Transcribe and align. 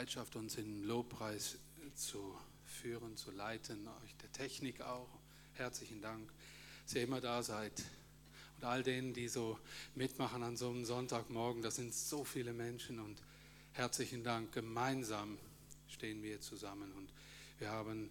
Bereitschaft, 0.00 0.34
uns 0.36 0.56
in 0.56 0.84
Lobpreis 0.84 1.58
zu 1.94 2.34
führen, 2.64 3.18
zu 3.18 3.30
leiten, 3.32 3.86
euch 4.02 4.16
der 4.22 4.32
Technik 4.32 4.80
auch. 4.80 5.10
Herzlichen 5.52 6.00
Dank, 6.00 6.26
dass 6.86 6.94
ihr 6.94 7.02
immer 7.02 7.20
da 7.20 7.42
seid. 7.42 7.82
Und 8.56 8.64
all 8.64 8.82
denen, 8.82 9.12
die 9.12 9.28
so 9.28 9.58
mitmachen 9.94 10.42
an 10.42 10.56
so 10.56 10.70
einem 10.70 10.86
Sonntagmorgen, 10.86 11.60
das 11.60 11.76
sind 11.76 11.92
so 11.92 12.24
viele 12.24 12.54
Menschen 12.54 12.98
und 12.98 13.20
herzlichen 13.72 14.24
Dank. 14.24 14.52
Gemeinsam 14.52 15.36
stehen 15.86 16.22
wir 16.22 16.40
zusammen 16.40 16.90
und 16.92 17.10
wir 17.58 17.68
haben 17.68 18.08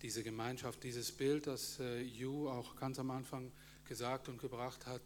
diese 0.00 0.22
Gemeinschaft, 0.22 0.82
dieses 0.84 1.12
Bild, 1.12 1.48
das 1.48 1.80
äh, 1.80 2.00
Ju 2.00 2.48
auch 2.48 2.76
ganz 2.76 2.98
am 2.98 3.10
Anfang 3.10 3.52
gesagt 3.84 4.30
und 4.30 4.40
gebracht 4.40 4.86
hat. 4.86 5.02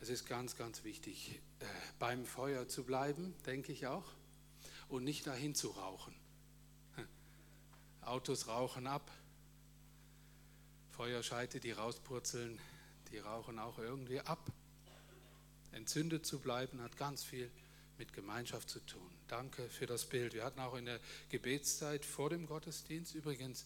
Es 0.00 0.10
ist 0.10 0.26
ganz, 0.26 0.56
ganz 0.56 0.84
wichtig, 0.84 1.40
äh, 1.60 1.64
beim 1.98 2.26
Feuer 2.26 2.68
zu 2.68 2.84
bleiben, 2.84 3.32
denke 3.46 3.72
ich 3.72 3.86
auch, 3.86 4.04
und 4.94 5.04
nicht 5.04 5.26
dahin 5.26 5.54
zu 5.54 5.68
rauchen. 5.70 6.14
Autos 8.00 8.48
rauchen 8.48 8.86
ab, 8.86 9.10
Feuerscheite, 10.90 11.58
die 11.58 11.72
rauspurzeln, 11.72 12.60
die 13.10 13.18
rauchen 13.18 13.58
auch 13.58 13.78
irgendwie 13.78 14.20
ab. 14.20 14.52
Entzündet 15.72 16.26
zu 16.26 16.38
bleiben 16.38 16.80
hat 16.82 16.96
ganz 16.96 17.24
viel 17.24 17.50
mit 17.98 18.12
Gemeinschaft 18.12 18.70
zu 18.70 18.80
tun. 18.80 19.10
Danke 19.28 19.68
für 19.68 19.86
das 19.86 20.04
Bild. 20.04 20.34
Wir 20.34 20.44
hatten 20.44 20.60
auch 20.60 20.74
in 20.74 20.84
der 20.84 21.00
Gebetszeit 21.30 22.04
vor 22.04 22.30
dem 22.30 22.46
Gottesdienst 22.46 23.14
übrigens 23.14 23.64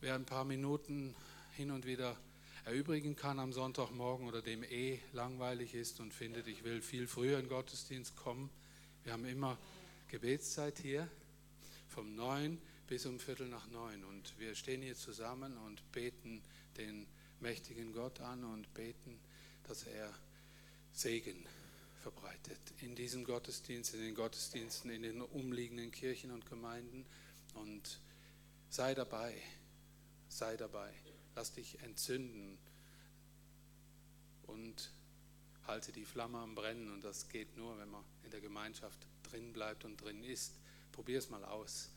wer 0.00 0.14
ein 0.14 0.24
paar 0.24 0.44
Minuten 0.44 1.14
hin 1.52 1.70
und 1.70 1.86
wieder 1.86 2.16
erübrigen 2.64 3.16
kann 3.16 3.38
am 3.38 3.52
Sonntagmorgen 3.52 4.26
oder 4.28 4.42
dem 4.42 4.64
eh 4.64 5.00
langweilig 5.12 5.74
ist 5.74 6.00
und 6.00 6.12
findet, 6.14 6.46
ich 6.46 6.64
will 6.64 6.80
viel 6.82 7.06
früher 7.06 7.38
in 7.38 7.44
den 7.44 7.50
Gottesdienst 7.50 8.16
kommen. 8.16 8.50
Wir 9.04 9.12
haben 9.12 9.24
immer 9.24 9.58
Gebetszeit 10.10 10.80
hier 10.80 11.08
vom 11.86 12.16
9 12.16 12.60
bis 12.88 13.06
um 13.06 13.20
Viertel 13.20 13.48
nach 13.48 13.68
9 13.68 14.02
und 14.02 14.36
wir 14.40 14.56
stehen 14.56 14.82
hier 14.82 14.96
zusammen 14.96 15.56
und 15.56 15.92
beten 15.92 16.42
den 16.76 17.06
mächtigen 17.38 17.92
Gott 17.92 18.18
an 18.18 18.42
und 18.42 18.74
beten, 18.74 19.20
dass 19.68 19.84
er 19.84 20.12
Segen 20.92 21.46
verbreitet 22.02 22.58
in 22.80 22.96
diesem 22.96 23.22
Gottesdienst, 23.22 23.94
in 23.94 24.00
den 24.00 24.16
Gottesdiensten, 24.16 24.90
in 24.90 25.02
den 25.02 25.22
umliegenden 25.22 25.92
Kirchen 25.92 26.32
und 26.32 26.44
Gemeinden 26.44 27.06
und 27.54 28.00
sei 28.68 28.96
dabei, 28.96 29.40
sei 30.28 30.56
dabei. 30.56 30.92
Lass 31.36 31.52
dich 31.52 31.78
entzünden 31.82 32.58
und 34.42 34.92
halte 35.68 35.92
die 35.92 36.04
Flamme 36.04 36.38
am 36.38 36.56
Brennen. 36.56 36.92
Und 36.92 37.04
das 37.04 37.28
geht 37.28 37.56
nur, 37.56 37.78
wenn 37.78 37.90
man 37.90 38.04
in 38.24 38.32
der 38.32 38.40
Gemeinschaft 38.40 39.06
drin 39.30 39.52
bleibt 39.52 39.84
und 39.84 39.96
drin 40.00 40.22
ist. 40.24 40.54
Probier 40.92 41.18
es 41.18 41.30
mal 41.30 41.44
aus. 41.44 41.90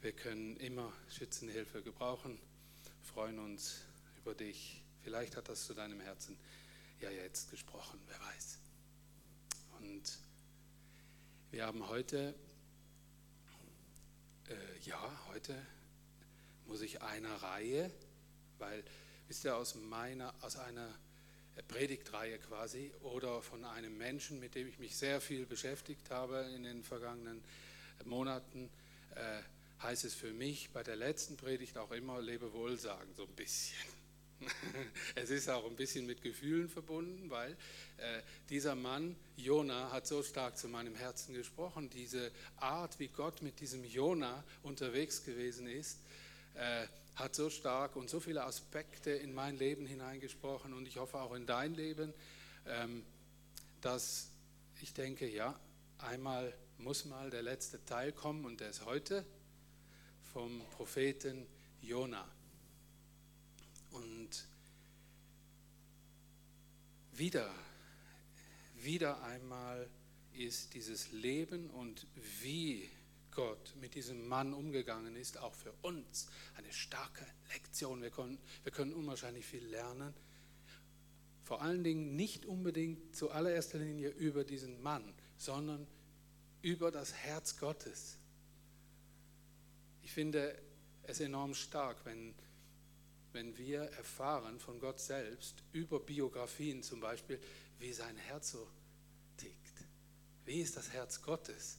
Wir 0.00 0.12
können 0.12 0.56
immer 0.56 0.92
Schützenhilfe 1.08 1.82
gebrauchen, 1.82 2.38
freuen 3.02 3.38
uns 3.38 3.82
über 4.18 4.34
dich. 4.34 4.82
Vielleicht 5.02 5.36
hat 5.36 5.48
das 5.48 5.66
zu 5.66 5.74
deinem 5.74 6.00
Herzen 6.00 6.36
ja 7.00 7.10
jetzt 7.10 7.50
gesprochen, 7.50 7.98
wer 8.06 8.20
weiß. 8.20 8.58
Und 9.80 10.18
wir 11.50 11.66
haben 11.66 11.88
heute, 11.88 12.34
äh, 14.48 14.78
ja, 14.82 15.26
heute 15.28 15.60
muss 16.66 16.80
ich 16.80 17.02
einer 17.02 17.34
Reihe, 17.36 17.90
weil, 18.58 18.84
wisst 19.28 19.44
ihr, 19.44 19.56
aus, 19.56 19.74
meiner, 19.74 20.34
aus 20.42 20.56
einer 20.56 20.94
Predigtreihe 21.62 22.38
quasi 22.38 22.92
oder 23.02 23.42
von 23.42 23.64
einem 23.64 23.96
Menschen, 23.96 24.40
mit 24.40 24.54
dem 24.54 24.68
ich 24.68 24.78
mich 24.78 24.96
sehr 24.96 25.20
viel 25.20 25.46
beschäftigt 25.46 26.10
habe 26.10 26.50
in 26.54 26.64
den 26.64 26.82
vergangenen 26.82 27.42
Monaten, 28.04 28.70
äh, 29.14 29.82
heißt 29.82 30.04
es 30.04 30.14
für 30.14 30.32
mich 30.32 30.70
bei 30.70 30.82
der 30.82 30.96
letzten 30.96 31.36
Predigt 31.36 31.78
auch 31.78 31.92
immer 31.92 32.20
Lebewohl 32.20 32.78
sagen, 32.78 33.12
so 33.16 33.24
ein 33.24 33.34
bisschen. 33.34 33.76
Es 35.14 35.30
ist 35.30 35.48
auch 35.48 35.64
ein 35.64 35.76
bisschen 35.76 36.06
mit 36.06 36.22
Gefühlen 36.22 36.68
verbunden, 36.68 37.30
weil 37.30 37.52
äh, 37.98 38.20
dieser 38.50 38.74
Mann, 38.74 39.16
Jona, 39.36 39.90
hat 39.92 40.06
so 40.06 40.22
stark 40.22 40.58
zu 40.58 40.68
meinem 40.68 40.94
Herzen 40.94 41.34
gesprochen. 41.34 41.88
Diese 41.90 42.30
Art, 42.56 42.98
wie 42.98 43.08
Gott 43.08 43.42
mit 43.42 43.60
diesem 43.60 43.84
Jona 43.84 44.44
unterwegs 44.62 45.24
gewesen 45.24 45.66
ist, 45.66 45.98
äh, 46.54 46.86
hat 47.16 47.34
so 47.34 47.50
stark 47.50 47.96
und 47.96 48.10
so 48.10 48.20
viele 48.20 48.44
Aspekte 48.44 49.10
in 49.10 49.34
mein 49.34 49.56
Leben 49.56 49.86
hineingesprochen 49.86 50.72
und 50.72 50.88
ich 50.88 50.98
hoffe 50.98 51.18
auch 51.18 51.34
in 51.34 51.46
dein 51.46 51.74
Leben, 51.74 52.12
ähm, 52.66 53.04
dass 53.80 54.28
ich 54.80 54.94
denke, 54.94 55.28
ja, 55.28 55.58
einmal 55.98 56.52
muss 56.78 57.04
mal 57.04 57.30
der 57.30 57.42
letzte 57.42 57.84
Teil 57.84 58.12
kommen 58.12 58.44
und 58.44 58.60
der 58.60 58.70
ist 58.70 58.84
heute 58.84 59.24
vom 60.32 60.60
Propheten 60.70 61.46
Jona. 61.80 62.26
Und 63.92 64.30
wieder, 67.12 67.48
wieder 68.76 69.22
einmal 69.22 69.88
ist 70.32 70.74
dieses 70.74 71.12
Leben 71.12 71.70
und 71.70 72.06
wie 72.42 72.90
Gott 73.34 73.74
mit 73.80 73.94
diesem 73.94 74.26
Mann 74.26 74.54
umgegangen 74.54 75.16
ist, 75.16 75.38
auch 75.38 75.54
für 75.54 75.72
uns 75.82 76.28
eine 76.56 76.72
starke 76.72 77.26
Lektion. 77.52 78.02
Wir 78.02 78.10
können, 78.10 78.38
wir 78.62 78.72
können 78.72 78.92
unwahrscheinlich 78.92 79.44
viel 79.44 79.64
lernen. 79.66 80.14
Vor 81.42 81.60
allen 81.60 81.84
Dingen 81.84 82.16
nicht 82.16 82.46
unbedingt 82.46 83.14
zuallererster 83.14 83.78
Linie 83.78 84.08
über 84.10 84.44
diesen 84.44 84.80
Mann, 84.82 85.14
sondern 85.36 85.86
über 86.62 86.90
das 86.90 87.12
Herz 87.12 87.58
Gottes. 87.58 88.16
Ich 90.02 90.12
finde 90.12 90.58
es 91.02 91.20
enorm 91.20 91.54
stark, 91.54 92.04
wenn, 92.04 92.34
wenn 93.32 93.56
wir 93.58 93.80
erfahren 93.80 94.58
von 94.58 94.80
Gott 94.80 95.00
selbst 95.00 95.62
über 95.72 96.00
Biografien 96.00 96.82
zum 96.82 97.00
Beispiel, 97.00 97.38
wie 97.78 97.92
sein 97.92 98.16
Herz 98.16 98.52
so 98.52 98.66
tickt. 99.36 99.84
Wie 100.46 100.60
ist 100.60 100.76
das 100.76 100.90
Herz 100.90 101.20
Gottes? 101.20 101.78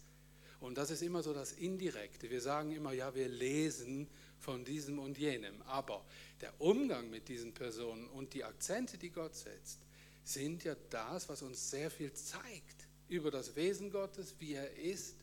Und 0.66 0.80
das 0.80 0.90
ist 0.90 1.04
immer 1.04 1.22
so 1.22 1.32
das 1.32 1.52
Indirekte. 1.52 2.32
Wir 2.32 2.42
sagen 2.42 2.72
immer, 2.72 2.92
ja, 2.92 3.14
wir 3.14 3.28
lesen 3.30 4.10
von 4.40 4.66
diesem 4.66 4.98
und 4.98 5.16
jenem. 5.16 5.62
Aber 5.62 6.04
der 6.42 6.60
Umgang 6.60 7.12
mit 7.12 7.28
diesen 7.28 7.54
Personen 7.54 8.08
und 8.08 8.34
die 8.34 8.44
Akzente, 8.44 8.98
die 8.98 9.12
Gott 9.12 9.36
setzt, 9.36 9.80
sind 10.24 10.64
ja 10.64 10.76
das, 10.90 11.30
was 11.30 11.44
uns 11.44 11.70
sehr 11.70 11.92
viel 11.92 12.12
zeigt 12.14 12.88
über 13.08 13.30
das 13.30 13.56
Wesen 13.56 13.92
Gottes, 13.92 14.36
wie 14.40 14.54
er 14.54 14.76
ist. 14.76 15.18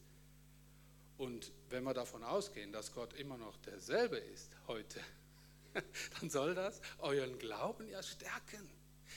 Und 1.18 1.50
wenn 1.70 1.82
wir 1.82 1.92
davon 1.92 2.22
ausgehen, 2.22 2.70
dass 2.70 2.94
Gott 2.94 3.12
immer 3.14 3.36
noch 3.36 3.56
derselbe 3.58 4.18
ist 4.18 4.48
heute, 4.68 5.00
dann 6.20 6.30
soll 6.30 6.54
das 6.54 6.80
euren 6.98 7.36
Glauben 7.40 7.88
ja 7.88 8.00
stärken. 8.00 8.70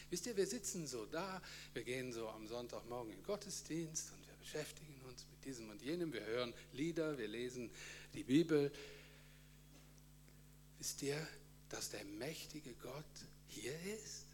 Wisst 0.10 0.26
ihr, 0.26 0.36
wir 0.36 0.48
sitzen 0.48 0.88
so 0.88 1.06
da, 1.06 1.40
wir 1.74 1.84
gehen 1.84 2.12
so 2.12 2.28
am 2.30 2.48
Sonntagmorgen 2.48 3.12
in 3.12 3.20
den 3.20 3.26
Gottesdienst 3.26 4.12
und 4.12 4.25
beschäftigen 4.46 5.02
uns 5.10 5.26
mit 5.32 5.44
diesem 5.44 5.72
und 5.72 5.82
jenem, 5.82 6.14
wir 6.14 6.24
hören 6.24 6.54
Lieder, 6.72 7.18
wir 7.18 7.28
lesen 7.28 7.72
die 8.14 8.24
Bibel. 8.24 8.72
Wisst 10.78 11.02
ihr, 11.02 11.28
dass 11.68 11.90
der 11.90 12.06
mächtige 12.06 12.76
Gott 12.76 13.04
hier 13.48 13.74
ist? 13.96 14.28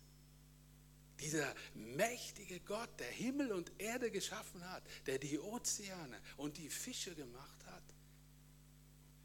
Dieser 1.22 1.56
mächtige 1.76 2.60
Gott, 2.60 2.90
der 3.00 3.08
Himmel 3.08 3.54
und 3.54 3.72
Erde 3.78 4.12
geschaffen 4.12 4.70
hat, 4.70 4.84
der 5.06 5.18
die 5.18 5.40
Ozeane 5.40 6.20
und 6.36 6.58
die 6.58 6.70
Fische 6.70 7.16
gemacht 7.16 7.66
hat, 7.68 7.84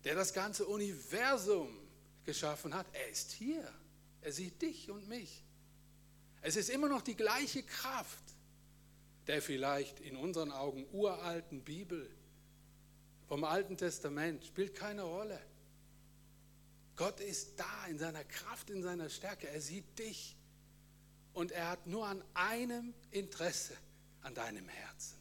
der 0.04 0.14
das 0.14 0.32
ganze 0.32 0.66
Universum 0.66 1.76
geschaffen 2.24 2.74
hat, 2.74 2.86
er 2.92 3.08
ist 3.08 3.32
hier. 3.32 3.68
Er 4.20 4.30
sieht 4.30 4.62
dich 4.62 4.88
und 4.88 5.08
mich. 5.08 5.42
Es 6.42 6.54
ist 6.54 6.70
immer 6.70 6.88
noch 6.88 7.03
die 7.03 7.16
gleiche 7.16 7.64
Kraft 7.64 8.25
der 9.26 9.42
vielleicht 9.42 10.00
in 10.00 10.16
unseren 10.16 10.53
Augen 10.53 10.87
uralten 10.92 11.62
Bibel 11.62 12.09
vom 13.27 13.45
Alten 13.45 13.77
Testament 13.77 14.45
spielt 14.45 14.74
keine 14.74 15.03
Rolle. 15.03 15.41
Gott 16.95 17.21
ist 17.21 17.59
da 17.59 17.86
in 17.89 17.98
seiner 17.98 18.24
Kraft, 18.24 18.71
in 18.71 18.83
seiner 18.83 19.10
Stärke. 19.10 19.48
Er 19.48 19.60
sieht 19.60 19.98
dich 19.98 20.36
und 21.34 21.53
er 21.53 21.68
hat 21.68 21.86
nur 21.86 22.06
an 22.06 22.22
einem 22.34 22.95
Interesse, 23.10 23.77
an 24.22 24.34
deinem 24.34 24.68
Herzen. 24.68 25.18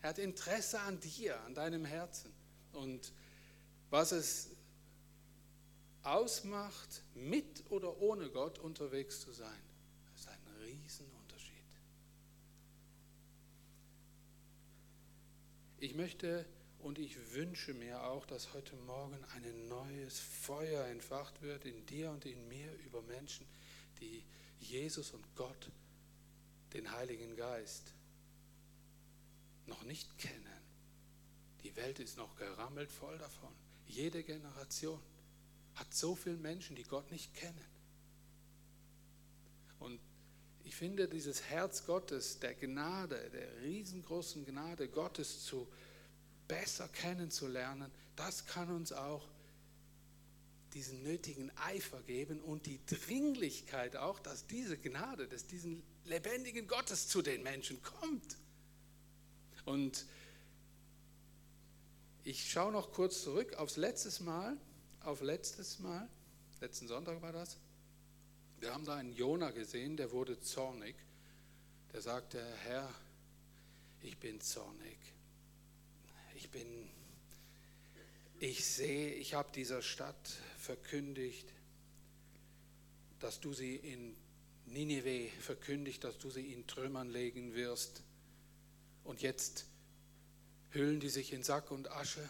Er 0.00 0.10
hat 0.10 0.18
Interesse 0.18 0.80
an 0.80 0.98
dir, 1.00 1.38
an 1.42 1.54
deinem 1.54 1.84
Herzen. 1.84 2.32
Und 2.72 3.12
was 3.90 4.12
es 4.12 4.50
ausmacht, 6.02 7.02
mit 7.14 7.70
oder 7.70 8.00
ohne 8.00 8.30
Gott 8.30 8.58
unterwegs 8.58 9.20
zu 9.20 9.32
sein, 9.32 9.62
ist 10.16 10.28
ein 10.28 10.40
Riesenunterschied. 10.64 11.21
Ich 15.82 15.96
möchte 15.96 16.46
und 16.78 17.00
ich 17.00 17.34
wünsche 17.34 17.74
mir 17.74 18.04
auch, 18.04 18.24
dass 18.26 18.54
heute 18.54 18.76
Morgen 18.86 19.18
ein 19.34 19.66
neues 19.66 20.20
Feuer 20.20 20.86
entfacht 20.86 21.42
wird 21.42 21.64
in 21.64 21.84
dir 21.86 22.12
und 22.12 22.24
in 22.24 22.46
mir 22.46 22.72
über 22.86 23.02
Menschen, 23.02 23.44
die 24.00 24.22
Jesus 24.60 25.10
und 25.10 25.24
Gott, 25.34 25.72
den 26.72 26.92
Heiligen 26.92 27.34
Geist, 27.34 27.94
noch 29.66 29.82
nicht 29.82 30.18
kennen. 30.18 30.62
Die 31.64 31.74
Welt 31.74 31.98
ist 31.98 32.16
noch 32.16 32.36
gerammelt 32.36 32.92
voll 32.92 33.18
davon. 33.18 33.52
Jede 33.88 34.22
Generation 34.22 35.00
hat 35.74 35.92
so 35.92 36.14
viele 36.14 36.36
Menschen, 36.36 36.76
die 36.76 36.84
Gott 36.84 37.10
nicht 37.10 37.34
kennen. 37.34 37.66
Und 39.80 39.98
ich 40.64 40.74
finde 40.74 41.08
dieses 41.08 41.42
Herz 41.42 41.84
Gottes, 41.86 42.38
der 42.38 42.54
Gnade, 42.54 43.30
der 43.30 43.62
riesengroßen 43.62 44.44
Gnade 44.44 44.88
Gottes 44.88 45.44
zu 45.44 45.66
besser 46.48 46.88
kennenzulernen, 46.88 47.90
das 48.16 48.46
kann 48.46 48.70
uns 48.70 48.92
auch 48.92 49.26
diesen 50.74 51.02
nötigen 51.02 51.50
Eifer 51.56 52.00
geben 52.02 52.40
und 52.40 52.66
die 52.66 52.80
Dringlichkeit 52.86 53.96
auch, 53.96 54.18
dass 54.18 54.46
diese 54.46 54.78
Gnade, 54.78 55.28
dass 55.28 55.46
diesen 55.46 55.82
lebendigen 56.04 56.66
Gottes 56.66 57.08
zu 57.08 57.22
den 57.22 57.42
Menschen 57.42 57.82
kommt. 57.82 58.36
Und 59.64 60.06
ich 62.24 62.50
schaue 62.50 62.72
noch 62.72 62.92
kurz 62.92 63.22
zurück 63.22 63.54
aufs 63.54 63.76
letztes 63.76 64.20
Mal, 64.20 64.56
auf 65.00 65.20
letztes 65.20 65.78
Mal, 65.80 66.08
letzten 66.60 66.88
Sonntag 66.88 67.20
war 67.20 67.32
das. 67.32 67.58
Wir 68.62 68.72
haben 68.72 68.84
da 68.84 68.94
einen 68.94 69.12
Jona 69.12 69.50
gesehen, 69.50 69.96
der 69.96 70.12
wurde 70.12 70.38
zornig. 70.38 70.94
Der 71.92 72.00
sagte, 72.00 72.40
Herr, 72.58 72.94
ich 74.02 74.16
bin 74.18 74.40
zornig. 74.40 74.98
Ich 76.36 76.48
bin, 76.48 76.88
ich 78.38 78.64
sehe, 78.64 79.14
ich 79.14 79.34
habe 79.34 79.50
dieser 79.52 79.82
Stadt 79.82 80.28
verkündigt, 80.58 81.52
dass 83.18 83.40
du 83.40 83.52
sie 83.52 83.74
in 83.74 84.14
Ninive 84.66 85.28
verkündigt, 85.40 86.04
dass 86.04 86.18
du 86.18 86.30
sie 86.30 86.52
in 86.52 86.64
Trümmern 86.68 87.10
legen 87.10 87.54
wirst. 87.54 88.04
Und 89.02 89.22
jetzt 89.22 89.66
hüllen 90.70 91.00
die 91.00 91.10
sich 91.10 91.32
in 91.32 91.42
Sack 91.42 91.72
und 91.72 91.90
Asche, 91.90 92.28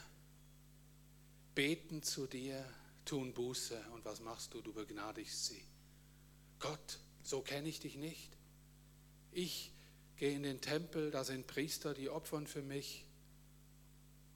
beten 1.54 2.02
zu 2.02 2.26
dir, 2.26 2.66
tun 3.04 3.34
Buße. 3.34 3.84
Und 3.92 4.06
was 4.06 4.20
machst 4.20 4.54
du? 4.54 4.62
Du 4.62 4.72
begnadigst 4.72 5.44
sie. 5.44 5.62
Gott, 6.62 6.98
so 7.24 7.40
kenne 7.40 7.68
ich 7.68 7.80
dich 7.80 7.96
nicht. 7.96 8.30
Ich 9.32 9.72
gehe 10.16 10.32
in 10.32 10.44
den 10.44 10.60
Tempel, 10.60 11.10
da 11.10 11.24
sind 11.24 11.48
Priester, 11.48 11.92
die 11.92 12.08
opfern 12.08 12.46
für 12.46 12.62
mich. 12.62 13.04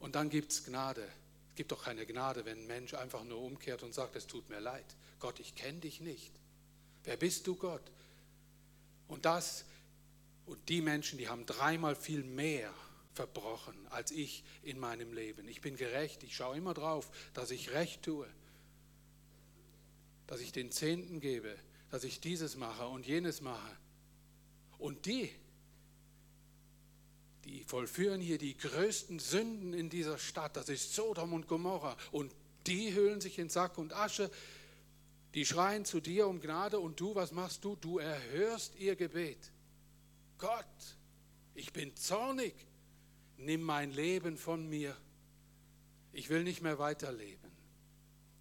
Und 0.01 0.17
dann 0.17 0.29
gibt 0.29 0.51
es 0.51 0.65
Gnade. 0.65 1.09
Es 1.51 1.55
gibt 1.55 1.71
doch 1.71 1.85
keine 1.85 2.05
Gnade, 2.05 2.45
wenn 2.45 2.59
ein 2.59 2.67
Mensch 2.67 2.95
einfach 2.95 3.23
nur 3.23 3.41
umkehrt 3.41 3.85
und 3.85 3.95
sagt, 3.95 4.17
es 4.17 4.27
tut 4.27 4.51
mir 4.51 4.59
leid. 4.59 4.85
Gott, 5.21 5.39
ich 5.39 5.55
kenne 5.55 5.79
dich 5.79 6.01
nicht. 6.01 6.33
Wer 7.05 7.17
bist 7.17 7.47
du, 7.47 7.55
Gott? 7.55 7.93
Und 9.07 9.25
das 9.25 9.65
und 10.47 10.69
die 10.69 10.81
Menschen, 10.81 11.19
die 11.19 11.29
haben 11.29 11.47
dreimal 11.47 11.95
viel 11.95 12.25
mehr 12.25 12.75
verbrochen 13.15 13.75
als 13.91 14.11
ich 14.11 14.45
in 14.63 14.79
meinem 14.79 15.13
Leben. 15.13 15.49
Ich 15.49 15.61
bin 15.61 15.77
gerecht, 15.77 16.25
ich 16.25 16.35
schaue 16.35 16.57
immer 16.57 16.75
drauf, 16.75 17.09
dass 17.35 17.53
ich 17.53 17.71
recht 17.71 18.03
tue, 18.03 18.29
dass 20.27 20.41
ich 20.41 20.51
den 20.51 20.73
Zehnten 20.73 21.21
gebe, 21.21 21.57
dass 21.97 22.05
ich 22.05 22.21
dieses 22.21 22.57
mache 22.57 22.87
und 22.89 23.07
jenes 23.07 23.41
mache. 23.41 23.75
Und 24.77 25.07
die, 25.07 25.31
die 27.47 27.65
vollführen 27.65 28.21
hier 28.21 28.37
die 28.37 28.55
größten 28.55 29.19
Sünden 29.19 29.73
in 29.73 29.89
dieser 29.89 30.19
Stadt, 30.19 30.59
das 30.59 30.69
ist 30.69 30.95
Sodom 30.95 31.33
und 31.33 31.49
Gomorra. 31.49 31.97
Und 32.13 32.35
die 32.67 32.95
hüllen 32.95 33.23
sich 33.23 33.39
in 33.39 33.49
Sack 33.49 33.79
und 33.79 33.95
Asche, 33.95 34.31
die 35.33 35.47
schreien 35.47 35.87
zu 35.87 36.01
dir 36.03 36.29
um 36.29 36.39
Gnade 36.39 36.81
und 36.81 37.01
du, 37.01 37.15
was 37.15 37.33
machst 37.33 37.65
du? 37.65 37.77
Du 37.77 37.97
erhörst 37.97 38.77
ihr 38.77 38.95
Gebet. 38.95 39.51
Gott, 40.37 40.67
ich 41.55 41.73
bin 41.73 41.97
zornig, 41.97 42.53
nimm 43.39 43.63
mein 43.63 43.91
Leben 43.91 44.37
von 44.37 44.69
mir. 44.69 44.95
Ich 46.13 46.29
will 46.29 46.45
nicht 46.45 46.61
mehr 46.61 46.79
weiterleben. 46.79 47.51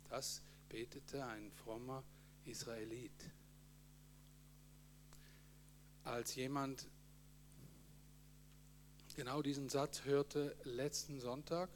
Das 0.10 0.42
betete 0.68 1.26
ein 1.26 1.54
frommer 1.64 2.04
Israelit. 2.44 3.35
Als 6.06 6.36
jemand 6.36 6.88
genau 9.16 9.42
diesen 9.42 9.70
Satz 9.70 10.04
hörte 10.04 10.56
letzten 10.64 11.20
Sonntag, 11.20 11.68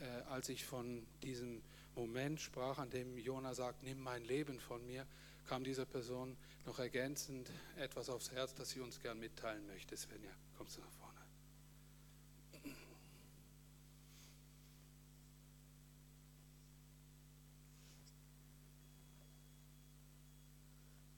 äh, 0.00 0.04
als 0.30 0.48
ich 0.48 0.64
von 0.64 1.06
diesem 1.22 1.62
Moment 1.94 2.40
sprach, 2.40 2.78
an 2.78 2.88
dem 2.88 3.18
Jona 3.18 3.52
sagt, 3.52 3.82
nimm 3.82 4.00
mein 4.00 4.24
Leben 4.24 4.58
von 4.58 4.84
mir, 4.86 5.06
kam 5.46 5.64
dieser 5.64 5.84
Person 5.84 6.34
noch 6.64 6.78
ergänzend 6.78 7.50
etwas 7.76 8.08
aufs 8.08 8.30
Herz, 8.30 8.54
das 8.54 8.70
sie 8.70 8.80
uns 8.80 8.98
gern 9.00 9.20
mitteilen 9.20 9.66
möchte. 9.66 9.98
Svenja, 9.98 10.30
kommst 10.56 10.78
du 10.78 10.80
nach 10.80 10.90
vorne? 10.92 11.20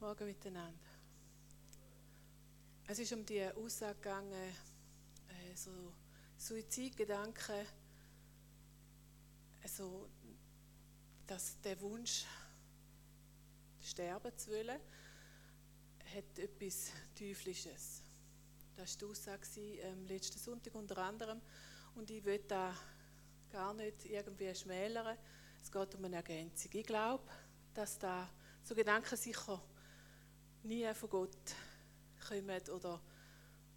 Morgen 0.01 0.27
miteinander. 0.27 0.94
Es 2.87 2.99
ist 2.99 3.13
um 3.15 3.25
die 3.25 3.43
Aussage 3.43 3.95
gegangen, 3.95 4.33
äh, 4.33 5.57
so 5.57 5.71
Suizidgedanken, 6.37 7.67
also 9.63 10.07
dass 11.27 11.59
der 11.63 11.81
Wunsch, 11.81 12.27
sterben 13.81 14.37
zu 14.37 14.51
wollen, 14.51 14.79
hat 16.15 16.39
etwas 16.39 16.91
Teuflisches. 17.19 18.03
Das 18.77 18.93
war 18.93 18.99
die 18.99 19.05
Aussage 19.07 19.61
ähm, 19.61 20.07
letzten 20.07 20.39
Sonntag 20.39 20.75
unter 20.75 20.99
anderem. 20.99 21.41
Und 21.95 22.11
ich 22.11 22.23
will 22.23 22.43
da 22.47 22.75
gar 23.51 23.73
nicht 23.73 24.05
irgendwie 24.05 24.55
schmälern. 24.55 25.17
Es 25.63 25.73
geht 25.73 25.95
um 25.95 26.05
eine 26.05 26.17
Ergänzung. 26.17 26.71
Ich 26.75 26.85
glaube, 26.87 27.25
dass 27.73 27.99
da 27.99 28.29
so 28.63 28.75
Gedanken 28.75 29.17
sicher 29.17 29.63
nie 30.63 30.93
von 30.93 31.09
Gott 31.09 31.55
kommen 32.29 32.69
oder 32.71 33.01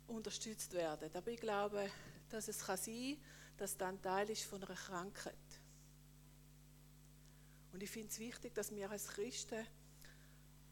unterstützt 0.08 0.74
werden. 0.74 1.10
Aber 1.14 1.32
ich 1.32 1.40
glaube, 1.40 1.90
dass 2.30 2.48
es 2.48 2.60
kann 2.60 2.78
sein 2.78 3.16
kann, 3.16 3.58
dass 3.58 3.78
das 3.78 3.90
ein 3.90 4.02
Teil 4.02 4.30
ist 4.30 4.44
von 4.44 4.64
einer 4.64 4.76
Krankheit. 4.76 5.36
Und 7.74 7.84
ich 7.84 7.90
finde 7.90 8.10
es 8.10 8.20
wichtig, 8.20 8.54
dass 8.56 8.74
wir 8.74 8.90
als 8.90 9.08
Christen 9.08 9.66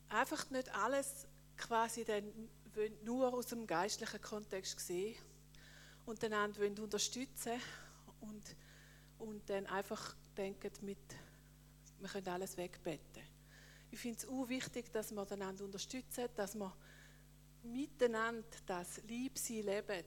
einfach 0.10 0.50
nicht 0.50 0.74
alles 0.74 1.28
quasi 1.58 2.04
dann 2.04 2.32
nur 3.04 3.34
aus 3.34 3.48
dem 3.48 3.66
geistlichen 3.66 4.22
Kontext 4.22 4.80
sehen 4.80 5.16
und 6.06 6.22
den 6.22 6.34
anderen 6.34 6.78
unterstützen 6.80 7.60
und, 8.22 8.56
und 9.18 9.50
dann 9.50 9.66
einfach 9.68 10.16
denken, 10.38 10.72
mit, 10.82 10.98
wir 12.00 12.10
können 12.10 12.28
alles 12.28 12.58
wegbetten. 12.58 13.24
Ich 13.92 14.00
finde 14.00 14.18
es 14.20 14.28
auch 14.28 14.50
wichtig, 14.50 14.92
dass 14.92 15.12
wir 15.12 15.32
einander 15.32 15.64
unterstützen, 15.64 16.28
dass 16.36 16.56
wir 16.56 16.76
miteinander 17.66 18.58
das 18.66 19.02
Liebsein 19.04 19.64
leben 19.64 20.06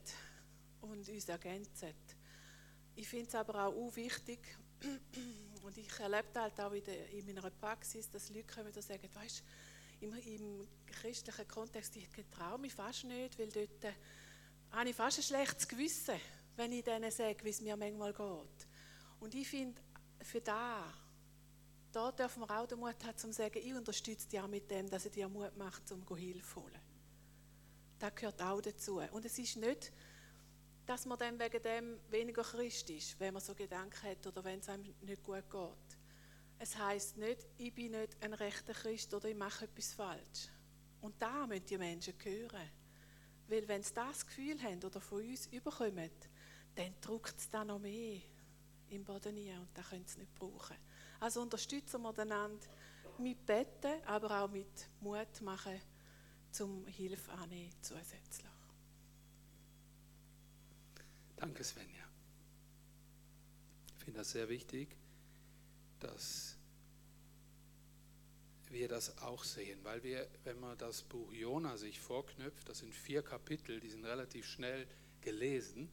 und 0.81 1.09
uns 1.09 1.29
ergänzen. 1.29 1.95
Ich 2.95 3.09
finde 3.09 3.29
es 3.29 3.35
aber 3.35 3.67
auch 3.67 3.97
wichtig, 3.97 4.41
und 5.63 5.77
ich 5.77 5.99
erlebe 5.99 6.29
das 6.33 6.43
halt 6.43 6.61
auch 6.61 6.73
in, 6.73 6.85
in 6.85 7.27
meiner 7.27 7.51
Praxis, 7.51 8.11
dass 8.11 8.31
Leute 8.31 8.55
kommen 8.55 8.73
und 8.73 8.83
sagen, 8.83 9.09
weißt 9.13 9.45
im, 10.01 10.15
im 10.15 10.69
christlichen 10.87 11.49
Kontext, 11.49 11.97
ich 11.97 12.09
traue 12.31 12.59
mich 12.59 12.73
fast 12.73 13.05
nicht, 13.05 13.39
weil 13.39 13.49
dort 13.49 13.85
äh, 13.85 13.93
habe 14.71 14.91
ich 14.91 14.97
fast 14.97 15.19
ein 15.19 15.23
schlechtes 15.23 15.67
Gewissen, 15.67 16.21
wenn 16.57 16.73
ich 16.73 16.85
denen 16.85 17.11
sage, 17.11 17.45
wie 17.45 17.51
es 17.51 17.61
mir 17.61 17.77
manchmal 17.77 18.13
geht. 18.13 18.69
Und 19.21 19.35
ich 19.35 19.49
finde, 19.49 19.81
für 20.23 20.41
da, 20.41 20.93
da 21.93 22.13
dürfen 22.13 22.41
wir 22.43 22.51
auch 22.51 22.67
den 22.67 22.79
Mut 22.79 23.05
haben, 23.05 23.17
zu 23.17 23.33
sagen, 23.33 23.59
ich 23.63 23.75
unterstütze 23.75 24.29
dich 24.29 24.41
auch 24.41 24.49
mit 24.49 24.71
dem, 24.71 24.89
dass 24.89 25.05
er 25.05 25.11
dir 25.11 25.29
Mut 25.29 25.57
macht, 25.57 25.91
um 25.91 26.17
Hilfe 26.17 26.55
zu 26.55 26.63
holen. 26.63 26.88
Das 27.99 28.15
gehört 28.15 28.41
auch 28.43 28.61
dazu. 28.61 29.01
Und 29.13 29.25
es 29.25 29.39
ist 29.39 29.57
nicht, 29.57 29.93
dass 30.87 31.05
man 31.05 31.19
dann 31.19 31.39
wegen 31.39 31.63
dem 31.63 32.01
weniger 32.11 32.43
Christ 32.43 32.89
ist, 32.91 33.19
wenn 33.21 33.35
man 33.35 33.43
so 33.43 33.55
Gedanken 33.55 34.03
hat 34.09 34.27
oder 34.27 34.43
wenn 34.45 34.61
es 34.61 34.69
einem 34.69 34.95
nicht 35.03 35.23
gut 35.23 35.51
geht. 35.51 35.99
Es 36.59 36.77
heißt 36.77 37.19
nicht, 37.19 37.47
ich 37.59 37.75
bin 37.75 37.93
nicht 37.93 38.17
ein 38.23 38.33
rechter 38.35 38.73
Christ 38.73 39.13
oder 39.15 39.29
ich 39.29 39.37
mache 39.37 39.67
etwas 39.67 39.93
falsch. 39.93 40.49
Und 41.01 41.21
da 41.21 41.47
müssen 41.47 41.67
die 41.67 41.79
Menschen 41.79 42.15
hören. 42.23 42.71
Weil 43.49 43.69
wenn 43.69 43.83
sie 43.83 43.95
das 43.95 44.27
Gefühl 44.27 44.61
haben 44.63 44.83
oder 44.83 45.01
von 45.01 45.23
uns 45.23 45.47
überkommen, 45.47 46.11
dann 46.75 46.95
drückt 47.01 47.39
es 47.39 47.51
da 47.51 47.65
noch 47.65 47.79
mehr 47.79 48.21
im 48.91 49.05
Boden 49.05 49.37
rein 49.37 49.61
und 49.61 49.69
das 49.75 49.89
können 49.91 50.07
sie 50.07 50.21
nicht 50.21 50.35
brauchen. 50.35 50.77
Also 51.21 51.43
unterstützen 51.43 52.03
wir 52.03 52.19
einander 52.19 52.67
mit 53.19 53.45
Betten, 53.45 54.03
aber 54.07 54.43
auch 54.43 54.51
mit 54.51 54.89
Mut 55.01 55.41
machen, 55.43 55.81
zum 56.51 56.87
Hilfe 56.87 57.33
annehmen 57.33 57.73
zusätzlich. 57.83 58.47
Danke, 61.37 61.63
Svenja. 61.63 62.05
Ich 63.99 64.05
finde 64.05 64.19
das 64.21 64.31
sehr 64.33 64.49
wichtig, 64.49 64.97
dass 66.01 66.57
wir 68.71 68.89
das 68.89 69.19
auch 69.19 69.45
sehen, 69.45 69.79
weil 69.83 70.03
wir, 70.03 70.27
wenn 70.45 70.59
man 70.61 70.77
das 70.79 71.03
Buch 71.03 71.33
Jona 71.33 71.77
sich 71.77 72.01
vorknüpft, 72.01 72.69
das 72.69 72.79
sind 72.79 72.95
vier 72.95 73.23
Kapitel, 73.23 73.81
die 73.81 73.89
sind 73.89 74.05
relativ 74.05 74.47
schnell 74.47 74.87
gelesen, 75.21 75.89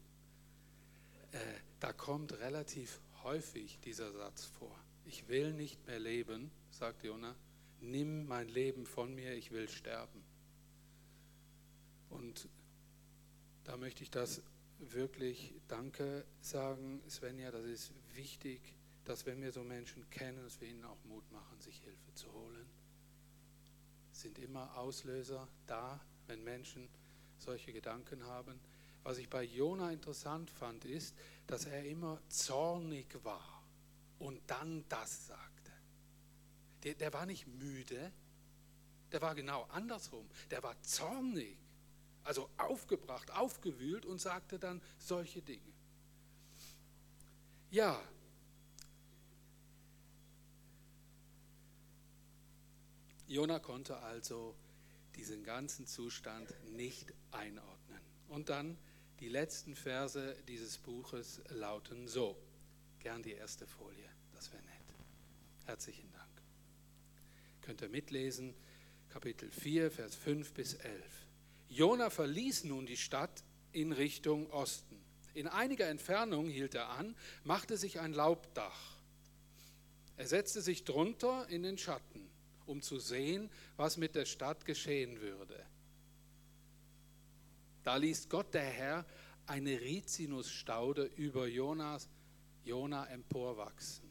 äh, 1.32 1.38
da 1.80 1.94
kommt 1.94 2.34
relativ 2.34 3.00
häufig 3.24 3.80
dieser 3.82 4.12
Satz 4.12 4.46
vor. 4.46 4.76
Ich 5.06 5.28
will 5.28 5.54
nicht 5.54 5.86
mehr 5.86 6.00
leben, 6.00 6.50
sagt 6.72 7.04
Jona, 7.04 7.36
nimm 7.82 8.26
mein 8.26 8.50
Leben 8.50 8.86
von 8.86 9.14
mir, 9.14 9.34
ich 9.36 9.52
will 9.52 9.70
sterben. 9.70 10.24
Und 12.18 12.48
da 13.66 13.78
möchte 13.78 14.04
ich 14.04 14.10
das 14.10 14.42
wirklich 14.80 15.54
Danke 15.68 16.26
sagen, 16.42 17.02
Svenja, 17.10 17.52
das 17.52 17.66
ist 17.66 17.92
wichtig, 18.14 18.62
dass 19.04 19.26
wenn 19.26 19.42
wir 19.42 19.52
so 19.52 19.64
Menschen 19.64 20.10
kennen, 20.10 20.44
dass 20.44 20.60
wir 20.62 20.70
ihnen 20.70 20.86
auch 20.86 21.04
Mut 21.06 21.30
machen, 21.32 21.60
sich 21.60 21.78
Hilfe 21.80 22.14
zu 22.14 22.32
holen. 22.32 22.66
Sind 24.12 24.40
immer 24.40 24.78
Auslöser 24.78 25.48
da, 25.68 26.00
wenn 26.28 26.44
Menschen 26.44 26.88
solche 27.38 27.74
Gedanken 27.74 28.24
haben. 28.24 28.60
Was 29.04 29.18
ich 29.18 29.30
bei 29.30 29.44
Jona 29.44 29.92
interessant 29.92 30.50
fand, 30.50 30.86
ist, 30.86 31.16
dass 31.48 31.66
er 31.66 31.86
immer 31.86 32.20
zornig 32.30 33.08
war 33.24 33.64
und 34.20 34.42
dann 34.48 34.86
das 34.90 35.28
sagte. 35.28 35.72
Der, 36.84 36.96
der 36.96 37.14
war 37.14 37.26
nicht 37.26 37.46
müde, 37.46 38.12
der 39.12 39.22
war 39.22 39.36
genau 39.36 39.64
andersrum. 39.64 40.28
Der 40.50 40.64
war 40.64 40.82
zornig, 40.82 41.58
also 42.26 42.50
aufgebracht, 42.58 43.32
aufgewühlt 43.32 44.06
und 44.06 44.20
sagte 44.20 44.60
dann 44.60 44.82
solche 45.00 45.42
Dinge. 45.42 45.74
Ja, 47.72 48.02
Jona 53.28 53.60
konnte 53.60 53.98
also 53.98 54.56
diesen 55.16 55.44
ganzen 55.44 55.88
Zustand 55.88 56.54
nicht 56.72 57.14
einordnen. 57.32 58.00
Und 58.28 58.50
dann 58.50 58.78
die 59.20 59.30
letzten 59.30 59.76
Verse 59.76 60.36
dieses 60.48 60.78
Buches 60.78 61.42
lauten 61.50 62.08
so. 62.08 62.38
Gern 63.00 63.24
die 63.24 63.34
erste 63.34 63.66
Folie, 63.66 64.10
das 64.34 64.52
wäre 64.52 64.64
nett. 64.64 64.96
Herzlichen 65.66 66.12
Dank. 66.12 66.30
Könnt 67.62 67.82
ihr 67.82 67.90
mitlesen, 67.90 68.54
Kapitel 69.10 69.50
4, 69.50 69.90
Vers 69.90 70.16
5 70.16 70.54
bis 70.54 70.76
11. 70.76 71.25
Jona 71.70 72.10
verließ 72.10 72.66
nun 72.66 72.86
die 72.86 72.98
Stadt 72.98 73.44
in 73.72 73.92
Richtung 73.92 74.50
Osten. 74.52 75.00
In 75.34 75.48
einiger 75.48 75.88
Entfernung 75.88 76.50
hielt 76.50 76.76
er 76.76 76.90
an, 76.90 77.16
machte 77.44 77.78
sich 77.78 78.00
ein 78.00 78.14
Laubdach. 78.14 78.96
Er 80.18 80.28
setzte 80.28 80.62
sich 80.62 80.86
drunter 80.86 81.48
in 81.50 81.64
den 81.64 81.78
Schatten, 81.78 82.30
um 82.66 82.82
zu 82.82 83.00
sehen, 83.00 83.50
was 83.76 83.98
mit 83.98 84.16
der 84.16 84.26
Stadt 84.26 84.66
geschehen 84.66 85.20
würde. 85.20 85.66
Da 87.84 87.98
ließ 87.98 88.30
Gott 88.30 88.54
der 88.54 88.64
Herr 88.64 89.06
eine 89.46 89.80
Rizinusstaude 89.82 91.04
über 91.04 91.48
Jonas, 91.48 92.10
Jona 92.64 93.06
emporwachsen. 93.08 94.10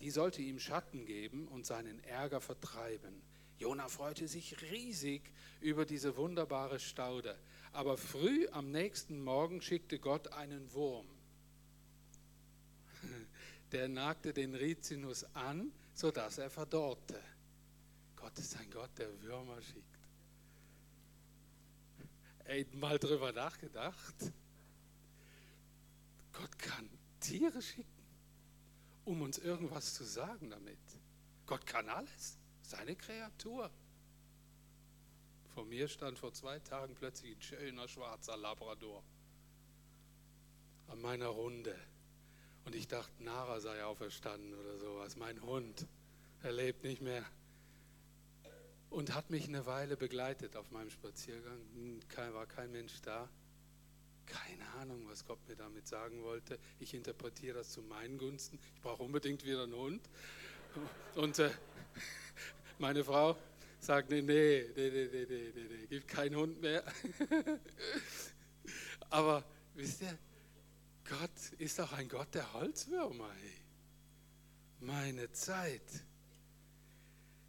Die 0.00 0.10
sollte 0.10 0.42
ihm 0.42 0.58
Schatten 0.58 1.06
geben 1.06 1.48
und 1.48 1.66
seinen 1.66 2.02
Ärger 2.04 2.40
vertreiben. 2.40 3.22
Jona 3.58 3.88
freute 3.88 4.28
sich 4.28 4.60
riesig 4.62 5.22
über 5.60 5.84
diese 5.84 6.16
wunderbare 6.16 6.78
Staude. 6.78 7.36
Aber 7.72 7.96
früh 7.96 8.48
am 8.52 8.70
nächsten 8.70 9.22
Morgen 9.22 9.60
schickte 9.60 9.98
Gott 9.98 10.32
einen 10.32 10.72
Wurm. 10.72 11.06
Der 13.72 13.88
nagte 13.88 14.32
den 14.32 14.54
Rizinus 14.54 15.24
an, 15.34 15.72
sodass 15.94 16.38
er 16.38 16.50
verdorrte. 16.50 17.20
Gott 18.16 18.38
ist 18.38 18.56
ein 18.56 18.70
Gott, 18.70 18.90
der 18.96 19.22
Würmer 19.22 19.60
schickt 19.62 19.98
ey, 22.48 22.66
mal 22.72 22.98
drüber 22.98 23.32
nachgedacht? 23.32 24.14
Gott 26.32 26.58
kann 26.58 26.88
Tiere 27.20 27.60
schicken, 27.60 28.04
um 29.04 29.22
uns 29.22 29.38
irgendwas 29.38 29.94
zu 29.94 30.04
sagen 30.04 30.50
damit. 30.50 30.78
Gott 31.46 31.66
kann 31.66 31.88
alles, 31.88 32.38
seine 32.68 32.94
Kreatur. 32.96 33.70
Vor 35.54 35.64
mir 35.64 35.88
stand 35.88 36.18
vor 36.18 36.32
zwei 36.32 36.58
Tagen 36.60 36.94
plötzlich 36.94 37.34
ein 37.34 37.42
schöner 37.42 37.88
schwarzer 37.88 38.36
Labrador 38.36 39.02
an 40.88 41.00
meiner 41.00 41.28
Runde. 41.28 41.74
Und 42.64 42.74
ich 42.74 42.86
dachte, 42.86 43.22
Nara 43.22 43.60
sei 43.60 43.82
auferstanden 43.82 44.54
oder 44.54 44.78
sowas. 44.78 45.16
Mein 45.16 45.40
Hund, 45.42 45.86
er 46.42 46.52
lebt 46.52 46.84
nicht 46.84 47.00
mehr 47.00 47.24
und 48.90 49.14
hat 49.14 49.30
mich 49.30 49.48
eine 49.48 49.64
Weile 49.66 49.96
begleitet 49.96 50.54
auf 50.54 50.70
meinem 50.70 50.90
Spaziergang. 50.90 51.58
Kein, 52.08 52.34
war 52.34 52.46
kein 52.46 52.70
Mensch 52.70 53.00
da. 53.00 53.28
Keine 54.26 54.68
Ahnung, 54.78 55.06
was 55.08 55.24
Gott 55.24 55.38
mir 55.48 55.56
damit 55.56 55.88
sagen 55.88 56.22
wollte. 56.22 56.58
Ich 56.78 56.92
interpretiere 56.92 57.58
das 57.58 57.70
zu 57.70 57.80
meinen 57.80 58.18
Gunsten. 58.18 58.58
Ich 58.74 58.82
brauche 58.82 59.02
unbedingt 59.02 59.44
wieder 59.44 59.62
einen 59.62 59.74
Hund. 59.74 60.02
Und 61.14 61.38
äh, 61.38 61.50
meine 62.78 63.04
Frau 63.04 63.36
sagt, 63.80 64.10
nee, 64.10 64.22
nee, 64.22 64.64
nee, 64.76 64.90
nee, 64.90 65.08
nee, 65.12 65.26
nee, 65.28 65.52
nee, 65.54 65.68
nee, 65.68 65.86
gibt 65.86 66.08
keinen 66.08 66.36
Hund 66.36 66.60
mehr. 66.60 66.82
Aber 69.10 69.44
wisst 69.74 70.02
ihr, 70.02 70.18
Gott 71.08 71.52
ist 71.58 71.80
auch 71.80 71.92
ein 71.92 72.08
Gott 72.08 72.34
der 72.34 72.52
Holzwürmer. 72.52 73.30
Hey. 73.40 73.52
Meine 74.80 75.30
Zeit 75.32 75.82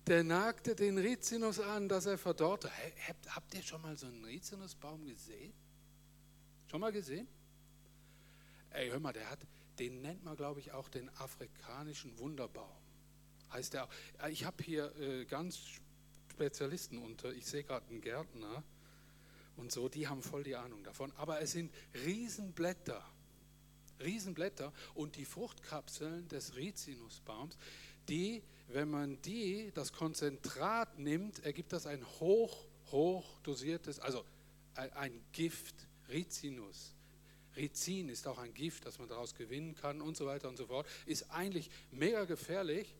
der 0.09 0.24
nagte 0.24 0.75
den 0.75 0.98
Rizinus 0.98 1.59
an, 1.59 1.88
dass 1.88 2.07
er 2.07 2.17
verdorrte. 2.17 2.71
Habt, 3.07 3.36
habt 3.36 3.53
ihr 3.53 3.62
schon 3.62 3.79
mal 3.83 3.95
so 3.95 4.07
einen 4.07 4.25
Rizinusbaum 4.25 5.05
gesehen? 5.05 5.53
Schon 6.65 6.81
mal 6.81 6.91
gesehen? 6.91 7.27
Ey, 8.71 8.89
hör 8.89 9.00
mal, 9.00 9.13
der 9.13 9.29
hat, 9.29 9.39
den 9.77 10.01
nennt 10.01 10.24
man, 10.24 10.36
glaube 10.36 10.62
ich, 10.62 10.71
auch 10.71 10.89
den 10.89 11.09
afrikanischen 11.17 12.17
Wunderbaum. 12.17 12.78
Heißt 13.51 13.73
der 13.73 13.85
auch. 13.85 13.89
Ich 14.29 14.45
habe 14.45 14.63
hier 14.63 14.95
äh, 14.97 15.25
ganz 15.25 15.59
Spezialisten 16.31 16.97
unter. 16.99 17.33
Ich 17.33 17.45
sehe 17.45 17.63
gerade 17.63 17.87
einen 17.89 18.01
Gärtner 18.01 18.63
und 19.57 19.71
so, 19.71 19.89
die 19.89 20.07
haben 20.07 20.21
voll 20.21 20.43
die 20.43 20.55
Ahnung 20.55 20.83
davon. 20.83 21.11
Aber 21.17 21.41
es 21.41 21.51
sind 21.51 21.73
Riesenblätter. 22.05 23.03
Riesenblätter 24.01 24.71
und 24.95 25.17
die 25.17 25.25
Fruchtkapseln 25.25 26.27
des 26.29 26.55
Rizinusbaums, 26.55 27.57
die 28.07 28.41
wenn 28.69 28.89
man 28.89 29.21
die, 29.23 29.71
das 29.73 29.93
Konzentrat 29.93 30.99
nimmt, 30.99 31.43
ergibt 31.43 31.73
das 31.73 31.87
ein 31.87 32.05
hoch, 32.19 32.65
hoch 32.91 33.39
dosiertes, 33.41 33.99
also 33.99 34.23
ein 34.75 35.19
Gift, 35.31 35.75
Rizinus. 36.09 36.93
Rizin 37.55 38.09
ist 38.09 38.27
auch 38.27 38.37
ein 38.37 38.53
Gift, 38.53 38.85
das 38.85 38.99
man 38.99 39.09
daraus 39.09 39.33
gewinnen 39.33 39.75
kann 39.75 40.01
und 40.01 40.15
so 40.15 40.25
weiter 40.27 40.47
und 40.47 40.55
so 40.55 40.67
fort. 40.67 40.87
Ist 41.05 41.31
eigentlich 41.31 41.69
mega 41.91 42.25
gefährlich, 42.25 42.95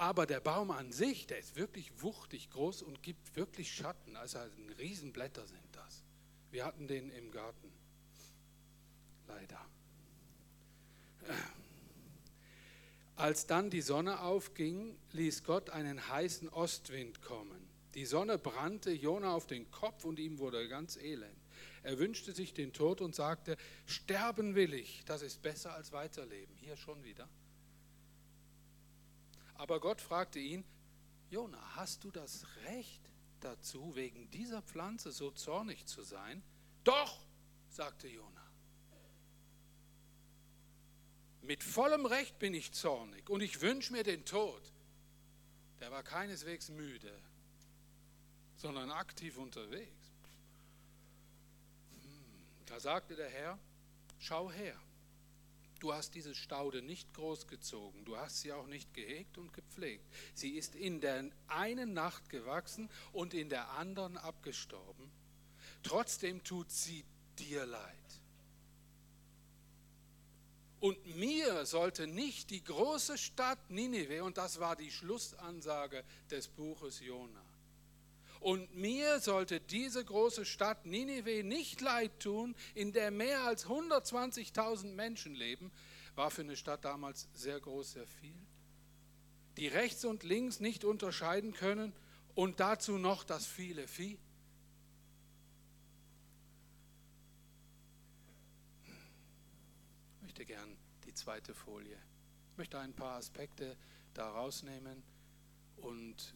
aber 0.00 0.24
der 0.24 0.40
Baum 0.40 0.70
an 0.70 0.92
sich, 0.92 1.26
der 1.26 1.38
ist 1.38 1.56
wirklich 1.56 1.92
wuchtig 2.00 2.48
groß 2.48 2.80
und 2.80 3.02
gibt 3.02 3.36
wirklich 3.36 3.70
Schatten. 3.70 4.16
Also 4.16 4.38
Riesenblätter 4.78 5.46
sind 5.46 5.60
das. 5.72 6.02
Wir 6.50 6.64
hatten 6.64 6.88
den 6.88 7.10
im 7.10 7.30
Garten. 7.30 7.70
Leider. 9.28 9.60
Als 13.16 13.46
dann 13.46 13.68
die 13.68 13.82
Sonne 13.82 14.20
aufging, 14.20 14.96
ließ 15.12 15.44
Gott 15.44 15.68
einen 15.68 16.08
heißen 16.08 16.48
Ostwind 16.48 17.20
kommen. 17.20 17.68
Die 17.94 18.06
Sonne 18.06 18.38
brannte 18.38 18.92
Jona 18.92 19.34
auf 19.34 19.46
den 19.46 19.70
Kopf 19.70 20.06
und 20.06 20.18
ihm 20.18 20.38
wurde 20.38 20.66
ganz 20.68 20.96
elend. 20.96 21.36
Er 21.82 21.98
wünschte 21.98 22.32
sich 22.32 22.54
den 22.54 22.72
Tod 22.72 23.02
und 23.02 23.14
sagte, 23.14 23.58
sterben 23.84 24.54
will 24.54 24.72
ich, 24.72 25.04
das 25.04 25.20
ist 25.20 25.42
besser 25.42 25.74
als 25.74 25.92
weiterleben. 25.92 26.56
Hier 26.56 26.78
schon 26.78 27.04
wieder. 27.04 27.28
Aber 29.60 29.78
Gott 29.78 30.00
fragte 30.00 30.38
ihn, 30.38 30.64
Jona, 31.28 31.60
hast 31.76 32.02
du 32.04 32.10
das 32.10 32.46
Recht 32.64 33.02
dazu, 33.40 33.94
wegen 33.94 34.30
dieser 34.30 34.62
Pflanze 34.62 35.12
so 35.12 35.30
zornig 35.32 35.84
zu 35.84 36.02
sein? 36.02 36.42
Doch, 36.82 37.18
sagte 37.68 38.08
Jona. 38.08 38.50
Mit 41.42 41.62
vollem 41.62 42.06
Recht 42.06 42.38
bin 42.38 42.54
ich 42.54 42.72
zornig 42.72 43.28
und 43.28 43.42
ich 43.42 43.60
wünsche 43.60 43.92
mir 43.92 44.02
den 44.02 44.24
Tod. 44.24 44.62
Der 45.80 45.90
war 45.90 46.02
keineswegs 46.04 46.70
müde, 46.70 47.12
sondern 48.56 48.90
aktiv 48.90 49.36
unterwegs. 49.36 50.10
Hm, 51.90 52.64
da 52.64 52.80
sagte 52.80 53.14
der 53.14 53.28
Herr, 53.28 53.58
schau 54.20 54.50
her, 54.50 54.80
du 55.80 55.92
hast 55.92 56.14
diese 56.14 56.34
Staude 56.34 56.82
nicht 56.82 57.12
großgezogen, 57.14 58.04
du 58.04 58.16
hast 58.16 58.40
sie 58.40 58.52
auch 58.52 58.66
nicht 58.66 58.94
gehegt 58.94 59.38
und 59.38 59.52
gepflegt. 59.52 60.04
Sie 60.34 60.50
ist 60.50 60.74
in 60.74 61.00
der 61.00 61.24
einen 61.48 61.92
Nacht 61.92 62.28
gewachsen 62.28 62.88
und 63.12 63.34
in 63.34 63.48
der 63.48 63.70
anderen 63.70 64.16
abgestorben. 64.16 65.10
Trotzdem 65.82 66.44
tut 66.44 66.70
sie 66.70 67.04
dir 67.38 67.66
leid. 67.66 67.96
Und 70.80 71.16
mir 71.16 71.66
sollte 71.66 72.06
nicht 72.06 72.48
die 72.50 72.64
große 72.64 73.18
Stadt 73.18 73.70
Ninive, 73.70 74.24
und 74.24 74.38
das 74.38 74.60
war 74.60 74.76
die 74.76 74.90
Schlussansage 74.90 76.04
des 76.30 76.48
Buches 76.48 77.00
Jona. 77.00 77.39
Und 78.40 78.74
mir 78.74 79.20
sollte 79.20 79.60
diese 79.60 80.02
große 80.02 80.46
Stadt 80.46 80.86
Ninive 80.86 81.44
nicht 81.44 81.82
leid 81.82 82.20
tun, 82.20 82.56
in 82.74 82.92
der 82.92 83.10
mehr 83.10 83.42
als 83.42 83.66
120.000 83.66 84.94
Menschen 84.94 85.34
leben. 85.34 85.70
War 86.14 86.30
für 86.30 86.40
eine 86.40 86.56
Stadt 86.56 86.84
damals 86.86 87.28
sehr 87.34 87.60
groß, 87.60 87.92
sehr 87.92 88.06
viel. 88.06 88.34
Die 89.58 89.68
rechts 89.68 90.06
und 90.06 90.22
links 90.22 90.58
nicht 90.58 90.84
unterscheiden 90.84 91.52
können 91.52 91.92
und 92.34 92.60
dazu 92.60 92.96
noch 92.96 93.24
das 93.24 93.46
viele 93.46 93.86
Vieh. 93.86 94.18
Ich 100.16 100.22
möchte 100.22 100.46
gern 100.46 100.78
die 101.04 101.12
zweite 101.12 101.54
Folie. 101.54 101.98
Ich 102.52 102.56
möchte 102.56 102.78
ein 102.78 102.94
paar 102.94 103.18
Aspekte 103.18 103.76
da 104.14 104.30
rausnehmen 104.30 105.02
und 105.76 106.34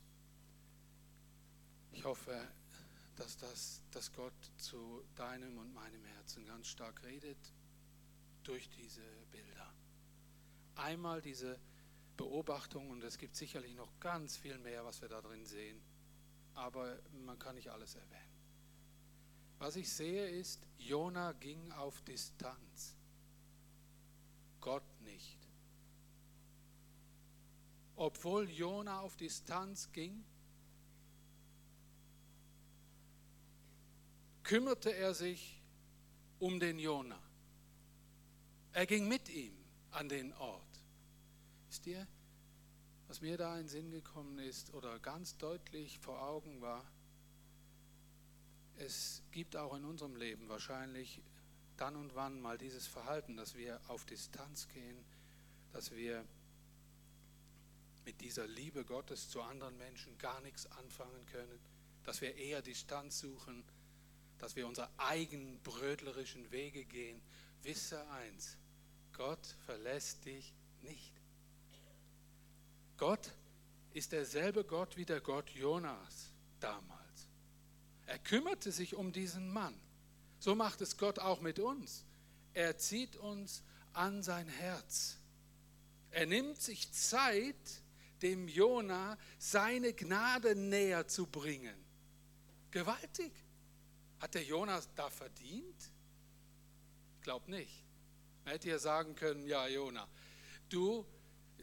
ich 1.95 2.05
hoffe, 2.05 2.49
dass, 3.17 3.37
das, 3.37 3.81
dass 3.93 4.13
Gott 4.13 4.33
zu 4.57 5.05
deinem 5.15 5.59
und 5.59 5.73
meinem 5.73 6.05
Herzen 6.05 6.45
ganz 6.45 6.67
stark 6.67 7.03
redet 7.05 7.39
durch 8.43 8.69
diese 8.69 9.03
Bilder. 9.31 9.73
Einmal 10.75 11.23
diese 11.23 11.59
Beobachtung 12.17 12.91
und 12.91 13.03
es 13.05 13.17
gibt 13.17 13.37
sicherlich 13.37 13.75
noch 13.75 13.99
ganz 14.01 14.37
viel 14.37 14.59
mehr, 14.59 14.85
was 14.85 15.01
wir 15.03 15.09
da 15.09 15.21
drin 15.21 15.47
sehen, 15.47 15.81
aber 16.55 16.99
man 17.25 17.39
kann 17.39 17.55
nicht 17.55 17.71
alles 17.71 17.95
erwähnen. 17.95 18.35
Was 19.59 19.77
ich 19.77 19.91
sehe 19.91 20.29
ist, 20.29 20.67
Jona 20.79 21.33
ging 21.33 21.71
auf 21.73 22.03
Distanz, 22.03 22.97
Gott 24.61 25.01
nicht. 25.03 25.39
Obwohl 27.97 28.51
Jona 28.51 29.01
auf 29.01 29.17
Distanz 29.17 29.93
ging, 29.93 30.25
kümmerte 34.45 34.95
er 34.95 35.15
sich 35.15 35.61
um 36.39 36.61
den 36.61 36.79
Jona. 36.79 37.19
Er 38.73 38.87
ging 38.87 39.09
mit 39.09 39.29
ihm 39.29 39.55
an 39.91 40.09
den 40.09 40.33
Ort. 40.35 40.63
Wisst 41.69 41.87
ihr, 41.87 42.07
was 43.09 43.21
mir 43.21 43.37
da 43.37 43.59
in 43.59 43.69
Sinn 43.69 43.91
gekommen 43.91 44.39
ist 44.39 44.73
oder 44.75 44.99
ganz 44.99 45.37
deutlich 45.39 45.99
vor 45.99 46.23
Augen 46.23 46.61
war, 46.61 46.85
es 48.77 49.23
gibt 49.31 49.57
auch 49.57 49.75
in 49.75 49.85
unserem 49.85 50.17
Leben 50.17 50.49
wahrscheinlich 50.49 51.23
dann 51.77 51.97
und 51.97 52.15
wann 52.15 52.41
mal 52.41 52.59
dieses 52.59 52.87
Verhalten, 52.87 53.37
dass 53.37 53.55
wir 53.55 53.81
auf 53.89 54.05
Distanz 54.05 54.69
gehen, 54.69 55.05
dass 55.73 55.93
wir 55.93 56.25
mit 58.05 58.21
dieser 58.21 58.47
Liebe 58.47 58.85
Gottes 58.85 59.31
zu 59.31 59.43
anderen 59.43 59.77
Menschen 59.79 60.19
gar 60.19 60.41
nichts 60.41 60.67
anfangen 60.67 61.25
können, 61.27 61.59
dass 62.05 62.21
wir 62.21 62.35
eher 62.35 62.63
Distanz 62.63 63.21
suchen 63.21 63.65
dass 64.45 64.57
wir 64.57 64.67
unsere 64.67 64.91
eigenen 64.99 65.59
brötlerischen 65.63 66.51
Wege 66.51 66.85
gehen, 66.85 67.19
wisse 67.63 68.07
eins, 68.11 68.59
Gott 69.15 69.57
verlässt 69.65 70.27
dich 70.27 70.53
nicht. 70.83 71.15
Gott 72.99 73.33
ist 73.95 74.13
derselbe 74.13 74.63
Gott 74.63 74.99
wie 74.99 75.07
der 75.07 75.23
Gott 75.23 75.49
Jonas 75.49 76.29
damals. 76.61 77.27
Er 78.05 78.19
kümmerte 78.19 78.71
sich 78.71 78.95
um 78.95 79.13
diesen 79.13 79.51
Mann. 79.51 79.81
So 80.41 80.55
macht 80.55 80.83
es 80.83 80.99
Gott 80.99 81.19
auch 81.21 81.41
mit 81.41 81.59
uns. 81.59 82.05
Er 82.53 82.77
zieht 82.77 83.17
uns 83.17 83.63
an 83.95 84.23
sein 84.23 84.47
Herz. 84.47 85.17
Er 86.11 86.27
nimmt 86.27 86.61
sich 86.61 86.93
Zeit, 86.93 87.81
dem 88.21 88.47
Jona 88.49 89.17
seine 89.39 89.95
Gnade 89.95 90.55
näher 90.55 91.09
zu 91.09 91.27
bringen. 91.27 91.83
Gewaltig. 92.71 93.33
Hat 94.21 94.35
der 94.35 94.45
Jonas 94.45 94.89
da 94.95 95.11
verdient? 95.11 95.91
Ich 97.17 97.23
glaube 97.23 97.51
nicht. 97.51 97.85
Man 98.45 98.53
hätte 98.53 98.69
ja 98.69 98.79
sagen 98.79 99.15
können, 99.15 99.47
ja 99.47 99.67
Jona, 99.67 100.07
du 100.69 101.07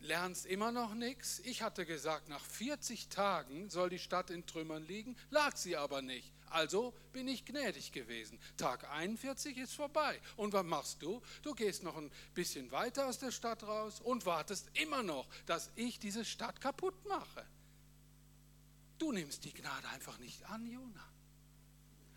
lernst 0.02 0.46
immer 0.46 0.72
noch 0.72 0.94
nichts. 0.94 1.40
Ich 1.40 1.62
hatte 1.62 1.86
gesagt, 1.86 2.28
nach 2.28 2.44
40 2.44 3.10
Tagen 3.10 3.70
soll 3.70 3.90
die 3.90 4.00
Stadt 4.00 4.30
in 4.32 4.46
Trümmern 4.46 4.84
liegen, 4.84 5.16
lag 5.30 5.56
sie 5.56 5.78
aber 5.78 6.02
nicht. 6.02 6.34
Also 6.50 6.94
bin 7.14 7.28
ich 7.28 7.46
gnädig 7.46 7.92
gewesen. 7.94 8.38
Tag 8.58 8.90
41 8.90 9.58
ist 9.58 9.74
vorbei. 9.74 10.20
Und 10.36 10.54
was 10.54 10.66
machst 10.66 11.02
du? 11.02 11.22
Du 11.44 11.54
gehst 11.54 11.84
noch 11.84 11.96
ein 11.96 12.12
bisschen 12.34 12.72
weiter 12.72 13.08
aus 13.08 13.20
der 13.20 13.32
Stadt 13.32 13.64
raus 13.64 14.02
und 14.02 14.26
wartest 14.26 14.70
immer 14.74 15.02
noch, 15.02 15.28
dass 15.46 15.72
ich 15.76 16.00
diese 16.00 16.26
Stadt 16.26 16.60
kaputt 16.60 17.06
mache. 17.08 17.46
Du 18.98 19.12
nimmst 19.12 19.46
die 19.46 19.54
Gnade 19.54 19.88
einfach 19.90 20.18
nicht 20.18 20.44
an, 20.46 20.66
Jona 20.68 21.12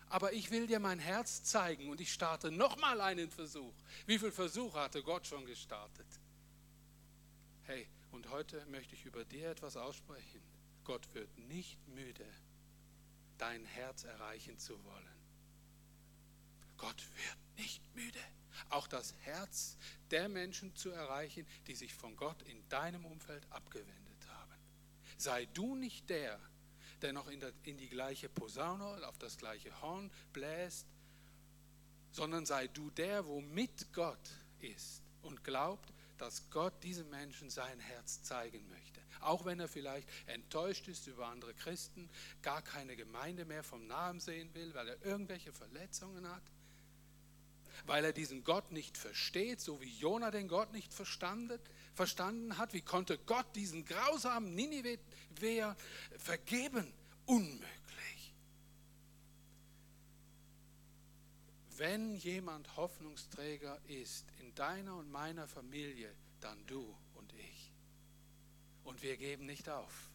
aber 0.09 0.33
ich 0.33 0.51
will 0.51 0.67
dir 0.67 0.79
mein 0.79 0.99
Herz 0.99 1.43
zeigen 1.43 1.89
und 1.89 1.99
ich 2.01 2.13
starte 2.13 2.51
nochmal 2.51 3.01
einen 3.01 3.29
Versuch. 3.29 3.73
Wie 4.05 4.19
viele 4.19 4.31
Versuche 4.31 4.79
hatte 4.79 5.03
Gott 5.03 5.27
schon 5.27 5.45
gestartet? 5.45 6.07
Hey, 7.63 7.87
und 8.11 8.29
heute 8.29 8.65
möchte 8.67 8.95
ich 8.95 9.05
über 9.05 9.25
dir 9.25 9.49
etwas 9.49 9.75
aussprechen. 9.75 10.41
Gott 10.83 11.13
wird 11.13 11.35
nicht 11.37 11.79
müde, 11.87 12.25
dein 13.37 13.65
Herz 13.65 14.03
erreichen 14.03 14.57
zu 14.59 14.81
wollen. 14.85 15.15
Gott 16.77 17.01
wird 17.15 17.57
nicht 17.57 17.81
müde, 17.95 18.19
auch 18.69 18.87
das 18.87 19.13
Herz 19.21 19.77
der 20.11 20.29
Menschen 20.29 20.75
zu 20.75 20.91
erreichen, 20.91 21.45
die 21.67 21.75
sich 21.75 21.93
von 21.93 22.15
Gott 22.15 22.41
in 22.43 22.67
deinem 22.69 23.05
Umfeld 23.05 23.45
abgewendet 23.51 24.27
haben. 24.27 24.53
Sei 25.17 25.45
du 25.47 25.75
nicht 25.75 26.09
der, 26.09 26.39
der 27.05 27.13
noch 27.13 27.27
in, 27.27 27.39
der, 27.39 27.53
in 27.61 27.77
die 27.77 27.87
gleiche 27.87 28.29
Posaune, 28.29 29.07
auf 29.07 29.19
das 29.19 29.37
gleiche 29.37 29.79
Horn 29.79 30.09
bläst, 30.33 30.87
sondern 32.11 32.47
sei 32.47 32.67
du 32.67 32.89
der, 32.89 33.27
wo 33.27 33.41
mit 33.41 33.93
Gott 33.93 34.31
ist 34.59 35.03
und 35.21 35.43
glaubt, 35.43 35.93
dass 36.17 36.49
Gott 36.49 36.83
diesem 36.83 37.07
Menschen 37.11 37.51
sein 37.51 37.79
Herz 37.79 38.23
zeigen 38.23 38.67
möchte. 38.69 39.01
Auch 39.21 39.45
wenn 39.45 39.59
er 39.59 39.67
vielleicht 39.67 40.09
enttäuscht 40.25 40.87
ist 40.87 41.05
über 41.05 41.27
andere 41.27 41.53
Christen, 41.53 42.09
gar 42.41 42.63
keine 42.63 42.95
Gemeinde 42.95 43.45
mehr 43.45 43.63
vom 43.63 43.85
Namen 43.85 44.19
sehen 44.19 44.51
will, 44.55 44.73
weil 44.73 44.87
er 44.87 45.05
irgendwelche 45.05 45.53
Verletzungen 45.53 46.27
hat, 46.27 46.41
weil 47.85 48.05
er 48.05 48.13
diesen 48.13 48.43
Gott 48.43 48.71
nicht 48.71 48.97
versteht, 48.97 49.61
so 49.61 49.79
wie 49.81 49.89
Jona 49.97 50.31
den 50.31 50.47
Gott 50.47 50.71
nicht 50.73 50.93
verstanden, 50.93 52.57
hat. 52.57 52.73
Wie 52.73 52.81
konnte 52.81 53.17
Gott 53.19 53.45
diesen 53.55 53.85
grausamen 53.85 54.53
Ninive 54.55 54.97
vergeben. 56.17 56.91
Unmöglich. 57.25 58.33
Wenn 61.77 62.15
jemand 62.15 62.75
Hoffnungsträger 62.77 63.79
ist 63.87 64.25
in 64.39 64.53
deiner 64.55 64.95
und 64.95 65.11
meiner 65.11 65.47
Familie, 65.47 66.13
dann 66.39 66.65
du 66.67 66.95
und 67.15 67.33
ich. 67.33 67.71
Und 68.83 69.01
wir 69.01 69.17
geben 69.17 69.45
nicht 69.45 69.67
auf. 69.69 70.09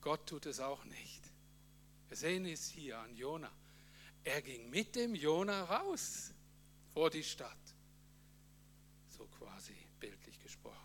Gott 0.00 0.26
tut 0.26 0.46
es 0.46 0.60
auch 0.60 0.84
nicht. 0.84 1.22
Wir 2.08 2.16
sehen 2.16 2.44
es 2.46 2.68
hier 2.68 2.98
an 2.98 3.14
Jona. 3.14 3.50
Er 4.24 4.42
ging 4.42 4.68
mit 4.70 4.96
dem 4.96 5.14
Jona 5.14 5.64
raus 5.64 6.32
vor 6.92 7.10
die 7.10 7.24
Stadt. 7.24 7.56
So 9.08 9.26
quasi 9.26 9.74
bildlich 9.98 10.40
gesprochen. 10.40 10.76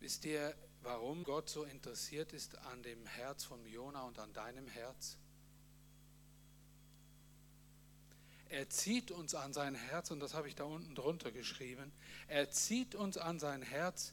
Wisst 0.00 0.24
ihr, 0.24 0.54
warum 0.82 1.24
Gott 1.24 1.48
so 1.48 1.64
interessiert 1.64 2.32
ist 2.32 2.56
an 2.58 2.82
dem 2.82 3.04
Herz 3.06 3.44
von 3.44 3.64
Jona 3.66 4.02
und 4.02 4.18
an 4.18 4.32
deinem 4.32 4.66
Herz? 4.68 5.18
Er 8.48 8.68
zieht 8.68 9.12
uns 9.12 9.34
an 9.36 9.52
sein 9.52 9.76
Herz, 9.76 10.10
und 10.10 10.18
das 10.18 10.34
habe 10.34 10.48
ich 10.48 10.56
da 10.56 10.64
unten 10.64 10.96
drunter 10.96 11.30
geschrieben, 11.30 11.92
er 12.26 12.50
zieht 12.50 12.96
uns 12.96 13.16
an 13.16 13.38
sein 13.38 13.62
Herz, 13.62 14.12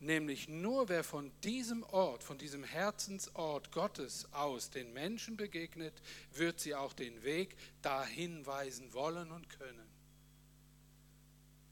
nämlich 0.00 0.48
nur 0.48 0.88
wer 0.88 1.04
von 1.04 1.32
diesem 1.42 1.82
Ort, 1.84 2.22
von 2.22 2.38
diesem 2.38 2.64
Herzensort 2.64 3.72
Gottes 3.72 4.32
aus 4.32 4.70
den 4.70 4.92
Menschen 4.92 5.36
begegnet, 5.36 5.94
wird 6.32 6.60
sie 6.60 6.74
auch 6.74 6.92
den 6.92 7.22
Weg 7.22 7.56
dahin 7.82 8.46
weisen 8.46 8.92
wollen 8.92 9.30
und 9.30 9.48
können. 9.48 9.88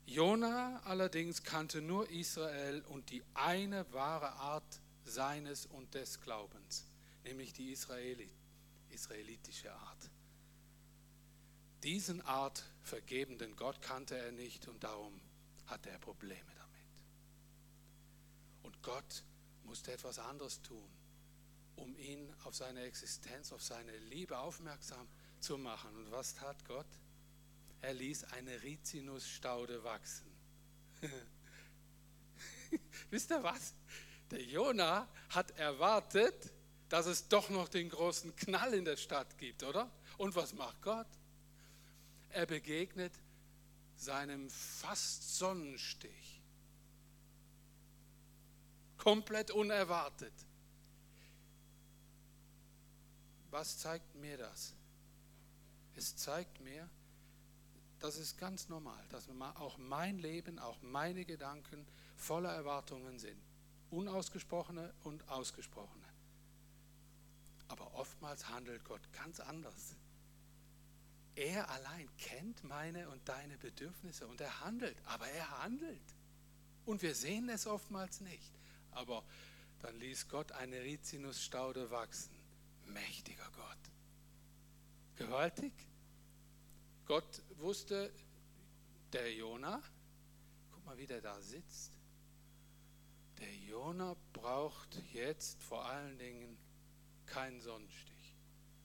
Jona 0.06 0.80
allerdings 0.84 1.42
kannte 1.42 1.80
nur 1.80 2.10
Israel 2.10 2.82
und 2.88 3.10
die 3.10 3.22
eine 3.34 3.90
wahre 3.92 4.32
Art 4.34 4.80
seines 5.04 5.66
und 5.66 5.94
des 5.94 6.20
Glaubens, 6.20 6.84
nämlich 7.24 7.52
die 7.52 7.72
Israelit, 7.72 8.30
israelitische 8.90 9.72
Art. 9.72 10.10
Diesen 11.82 12.22
Art 12.22 12.64
vergebenden 12.82 13.56
Gott 13.56 13.82
kannte 13.82 14.16
er 14.16 14.32
nicht 14.32 14.68
und 14.68 14.84
darum 14.84 15.20
hatte 15.66 15.90
er 15.90 15.98
Probleme 15.98 16.53
Gott 18.84 19.24
musste 19.64 19.92
etwas 19.92 20.18
anderes 20.18 20.62
tun, 20.62 20.88
um 21.76 21.96
ihn 21.98 22.32
auf 22.44 22.54
seine 22.54 22.82
Existenz, 22.82 23.52
auf 23.52 23.62
seine 23.62 23.96
Liebe 23.96 24.38
aufmerksam 24.38 25.08
zu 25.40 25.58
machen. 25.58 25.96
Und 25.96 26.10
was 26.10 26.34
tat 26.34 26.64
Gott? 26.66 26.86
er 27.84 27.92
ließ 27.92 28.24
eine 28.32 28.62
Rizinusstaude 28.62 29.84
wachsen. 29.84 30.26
Wisst 33.10 33.30
ihr 33.30 33.42
was? 33.42 33.74
Der 34.30 34.42
Jona 34.42 35.06
hat 35.28 35.50
erwartet, 35.58 36.50
dass 36.88 37.04
es 37.04 37.28
doch 37.28 37.50
noch 37.50 37.68
den 37.68 37.90
großen 37.90 38.34
Knall 38.36 38.72
in 38.72 38.86
der 38.86 38.96
Stadt 38.96 39.36
gibt, 39.36 39.62
oder? 39.62 39.90
Und 40.16 40.34
was 40.34 40.54
macht 40.54 40.80
Gott? 40.80 41.06
Er 42.30 42.46
begegnet 42.46 43.12
seinem 43.96 44.48
fast 44.48 45.36
Sonnenstich. 45.36 46.40
Komplett 49.04 49.50
unerwartet. 49.50 50.32
Was 53.50 53.78
zeigt 53.78 54.14
mir 54.14 54.38
das? 54.38 54.72
Es 55.94 56.16
zeigt 56.16 56.58
mir, 56.60 56.88
das 57.98 58.16
ist 58.16 58.38
ganz 58.38 58.70
normal, 58.70 59.04
dass 59.10 59.28
auch 59.56 59.76
mein 59.76 60.18
Leben, 60.18 60.58
auch 60.58 60.80
meine 60.80 61.26
Gedanken 61.26 61.86
voller 62.16 62.54
Erwartungen 62.54 63.18
sind. 63.18 63.40
Unausgesprochene 63.90 64.94
und 65.04 65.28
ausgesprochene. 65.28 66.08
Aber 67.68 67.92
oftmals 67.94 68.48
handelt 68.48 68.84
Gott 68.84 69.02
ganz 69.12 69.38
anders. 69.38 69.96
Er 71.36 71.68
allein 71.68 72.08
kennt 72.16 72.64
meine 72.64 73.10
und 73.10 73.28
deine 73.28 73.58
Bedürfnisse 73.58 74.26
und 74.26 74.40
er 74.40 74.60
handelt, 74.60 74.96
aber 75.04 75.28
er 75.28 75.62
handelt. 75.62 76.14
Und 76.86 77.02
wir 77.02 77.14
sehen 77.14 77.50
es 77.50 77.66
oftmals 77.66 78.22
nicht. 78.22 78.50
Aber 78.94 79.24
dann 79.82 79.98
ließ 79.98 80.28
Gott 80.28 80.52
eine 80.52 80.82
Rizinusstaude 80.82 81.90
wachsen. 81.90 82.34
Mächtiger 82.86 83.48
Gott. 83.56 83.78
Gewaltig. 85.16 85.72
Gott 87.06 87.42
wusste, 87.58 88.12
der 89.12 89.32
Jona, 89.32 89.82
guck 90.72 90.84
mal, 90.86 90.96
wie 90.96 91.06
der 91.06 91.20
da 91.20 91.40
sitzt. 91.40 91.92
Der 93.38 93.54
Jona 93.54 94.16
braucht 94.32 95.00
jetzt 95.12 95.62
vor 95.62 95.84
allen 95.84 96.18
Dingen 96.18 96.56
keinen 97.26 97.60
Sonnenstich. 97.60 98.34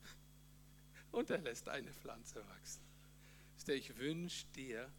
Und 1.12 1.30
er 1.30 1.40
lässt 1.40 1.70
eine 1.70 1.94
Pflanze 1.94 2.46
wachsen. 2.48 2.84
Ich 3.68 3.98
wünsche 3.98 4.48
dir, 4.56 4.92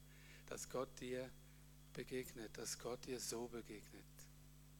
dass 0.46 0.68
Gott 0.68 1.01
dir 1.01 1.29
begegnet, 1.92 2.57
dass 2.57 2.79
Gott 2.79 3.05
dir 3.07 3.18
so 3.18 3.49
begegnet. 3.49 4.05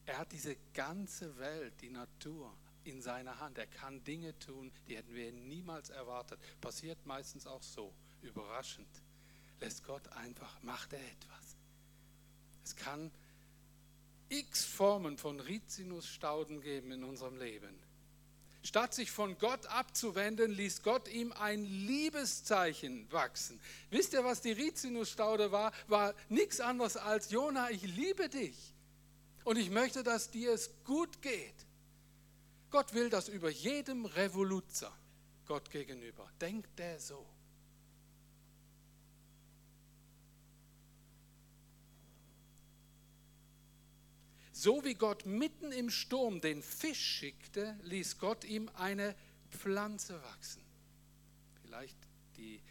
Er 0.05 0.17
hat 0.17 0.31
diese 0.31 0.55
ganze 0.73 1.37
Welt, 1.37 1.73
die 1.81 1.89
Natur 1.89 2.53
in 2.83 3.01
seiner 3.01 3.39
Hand. 3.39 3.57
Er 3.57 3.67
kann 3.67 4.03
Dinge 4.03 4.37
tun, 4.39 4.71
die 4.87 4.97
hätten 4.97 5.13
wir 5.13 5.31
niemals 5.31 5.89
erwartet. 5.89 6.39
Passiert 6.59 7.05
meistens 7.05 7.45
auch 7.45 7.63
so, 7.63 7.93
überraschend. 8.21 8.89
Lässt 9.59 9.83
Gott 9.83 10.07
einfach, 10.13 10.61
macht 10.63 10.93
er 10.93 10.99
etwas. 10.99 11.55
Es 12.63 12.75
kann 12.75 13.11
x 14.29 14.63
Formen 14.63 15.17
von 15.17 15.39
Rizinusstauden 15.39 16.61
geben 16.61 16.91
in 16.91 17.03
unserem 17.03 17.37
Leben. 17.37 17.77
Statt 18.63 18.93
sich 18.93 19.11
von 19.11 19.37
Gott 19.39 19.65
abzuwenden, 19.67 20.51
ließ 20.51 20.83
Gott 20.83 21.07
ihm 21.07 21.31
ein 21.33 21.65
Liebeszeichen 21.65 23.11
wachsen. 23.11 23.59
Wisst 23.89 24.13
ihr, 24.13 24.23
was 24.23 24.41
die 24.41 24.51
Rizinusstaude 24.51 25.51
war? 25.51 25.73
War 25.87 26.13
nichts 26.29 26.59
anderes 26.59 26.95
als 26.95 27.31
Jona, 27.31 27.71
ich 27.71 27.81
liebe 27.83 28.29
dich. 28.29 28.70
Und 29.51 29.57
ich 29.57 29.69
möchte, 29.69 30.01
dass 30.01 30.31
dir 30.31 30.53
es 30.53 30.71
gut 30.85 31.21
geht. 31.21 31.65
Gott 32.69 32.93
will 32.93 33.09
das 33.09 33.27
über 33.27 33.49
jedem 33.49 34.05
Revoluzer 34.05 34.97
Gott 35.45 35.69
gegenüber. 35.69 36.31
Denkt 36.39 36.79
er 36.79 36.97
so. 37.01 37.27
So 44.53 44.85
wie 44.85 44.93
Gott 44.93 45.25
mitten 45.25 45.73
im 45.73 45.89
Sturm 45.89 46.39
den 46.39 46.63
Fisch 46.63 47.03
schickte, 47.03 47.77
ließ 47.83 48.19
Gott 48.19 48.45
ihm 48.45 48.69
eine 48.75 49.17
Pflanze 49.49 50.23
wachsen. 50.23 50.63
Vielleicht 51.61 51.97
die 52.37 52.61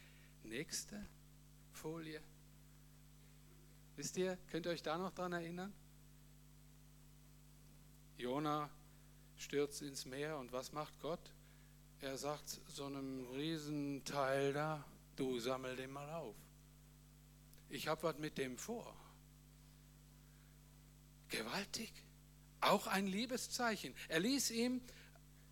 nächste 0.45 1.07
Folie. 1.75 2.23
Wisst 3.97 4.17
ihr, 4.17 4.39
könnt 4.51 4.65
ihr 4.65 4.73
euch 4.73 4.83
da 4.83 4.97
noch 4.97 5.13
dran 5.13 5.35
erinnern? 5.35 5.75
Jona 8.21 8.71
stürzt 9.37 9.83
ins 9.83 10.05
Meer 10.05 10.37
und 10.39 10.53
was 10.53 10.73
macht 10.73 11.01
Gott? 11.01 11.33
Er 12.01 12.17
sagt 12.19 12.61
so 12.69 12.87
einem 12.87 13.27
Riesenteil 13.35 14.53
da, 14.53 14.85
du 15.17 15.39
sammel 15.39 15.77
den 15.77 15.91
mal 15.91 16.11
auf. 16.11 16.37
Ich 17.69 17.89
habe 17.89 18.03
was 18.03 18.19
mit 18.19 18.37
dem 18.39 18.59
vor. 18.59 18.95
Gewaltig. 21.29 21.93
Auch 22.61 22.87
ein 22.87 23.07
Liebeszeichen. 23.07 23.95
Er 24.09 24.21
ließ 24.21 24.51
ihm 24.51 24.83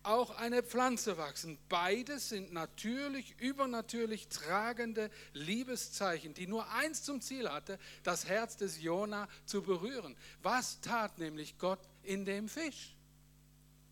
auch 0.03 0.31
eine 0.37 0.63
Pflanze 0.63 1.17
wachsen. 1.17 1.57
Beides 1.67 2.29
sind 2.29 2.53
natürlich, 2.53 3.39
übernatürlich 3.39 4.27
tragende 4.27 5.09
Liebeszeichen, 5.33 6.33
die 6.33 6.47
nur 6.47 6.69
eins 6.71 7.03
zum 7.03 7.21
Ziel 7.21 7.49
hatte, 7.49 7.79
das 8.03 8.25
Herz 8.25 8.57
des 8.57 8.81
Jona 8.81 9.27
zu 9.45 9.61
berühren. 9.61 10.15
Was 10.41 10.81
tat 10.81 11.17
nämlich 11.17 11.57
Gott 11.57 11.79
in 12.03 12.25
dem 12.25 12.47
Fisch, 12.47 12.95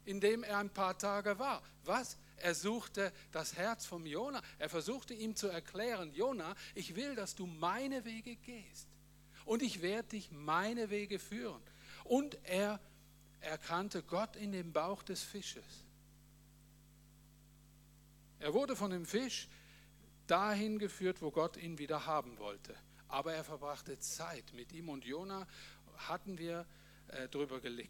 in 0.05 0.19
dem 0.21 0.43
er 0.43 0.57
ein 0.57 0.69
paar 0.69 0.97
Tage 0.97 1.37
war? 1.39 1.61
Was? 1.83 2.17
Er 2.37 2.53
suchte 2.53 3.11
das 3.31 3.55
Herz 3.55 3.85
vom 3.85 4.05
Jona. 4.05 4.41
Er 4.59 4.69
versuchte 4.69 5.13
ihm 5.13 5.35
zu 5.35 5.47
erklären, 5.47 6.13
Jona, 6.13 6.55
ich 6.75 6.95
will, 6.95 7.15
dass 7.15 7.35
du 7.35 7.47
meine 7.47 8.05
Wege 8.05 8.35
gehst. 8.35 8.87
Und 9.45 9.63
ich 9.63 9.81
werde 9.81 10.09
dich 10.09 10.31
meine 10.31 10.89
Wege 10.89 11.19
führen. 11.19 11.61
Und 12.03 12.37
er 12.43 12.79
erkannte 13.39 14.03
Gott 14.03 14.35
in 14.35 14.51
dem 14.51 14.71
Bauch 14.71 15.03
des 15.03 15.23
Fisches. 15.23 15.65
Er 18.39 18.53
wurde 18.53 18.75
von 18.75 18.91
dem 18.91 19.05
Fisch 19.05 19.47
dahin 20.27 20.77
geführt, 20.77 21.21
wo 21.21 21.31
Gott 21.31 21.57
ihn 21.57 21.79
wieder 21.79 22.05
haben 22.05 22.37
wollte. 22.37 22.75
Aber 23.07 23.33
er 23.33 23.43
verbrachte 23.43 23.99
Zeit 23.99 24.53
mit 24.53 24.71
ihm 24.73 24.89
und 24.89 25.05
Jona 25.05 25.47
hatten 25.97 26.37
wir 26.37 26.65
äh, 27.07 27.27
drüber, 27.29 27.59
gele 27.61 27.87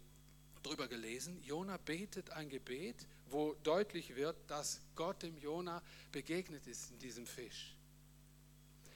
drüber 0.67 0.87
gelesen. 0.87 1.41
Jona 1.43 1.77
betet 1.77 2.29
ein 2.31 2.49
Gebet, 2.49 3.07
wo 3.29 3.53
deutlich 3.63 4.15
wird, 4.15 4.37
dass 4.47 4.81
Gott 4.95 5.23
dem 5.23 5.37
Jona 5.37 5.81
begegnet 6.11 6.67
ist 6.67 6.91
in 6.91 6.99
diesem 6.99 7.25
Fisch. 7.25 7.75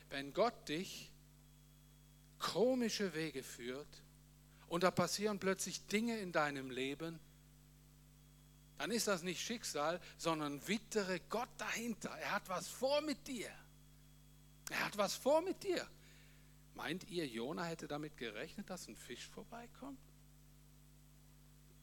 Wenn 0.10 0.34
Gott 0.34 0.68
dich 0.68 1.12
komische 2.40 3.14
Wege 3.14 3.44
führt, 3.44 3.88
und 4.72 4.84
da 4.84 4.92
passieren 4.92 5.38
plötzlich 5.38 5.86
Dinge 5.88 6.18
in 6.20 6.32
deinem 6.32 6.72
Leben, 6.72 7.20
dann 8.78 8.90
ist 8.90 9.06
das 9.06 9.22
nicht 9.22 9.42
Schicksal, 9.42 10.00
sondern 10.18 10.66
wittere 10.66 11.20
Gott 11.30 11.50
dahinter. 11.58 12.10
Er 12.12 12.32
hat 12.32 12.48
was 12.48 12.70
vor 12.70 13.02
mit 13.02 13.28
dir. 13.28 13.52
Er 14.70 14.86
hat 14.86 14.98
was 14.98 15.14
vor 15.14 15.42
mit 15.42 15.62
dir. 15.62 15.86
Meint 16.74 17.04
ihr, 17.10 17.28
Jona 17.28 17.66
hätte 17.66 17.86
damit 17.86 18.16
gerechnet, 18.16 18.70
dass 18.70 18.88
ein 18.88 18.96
Fisch 18.96 19.28
vorbeikommt? 19.28 20.00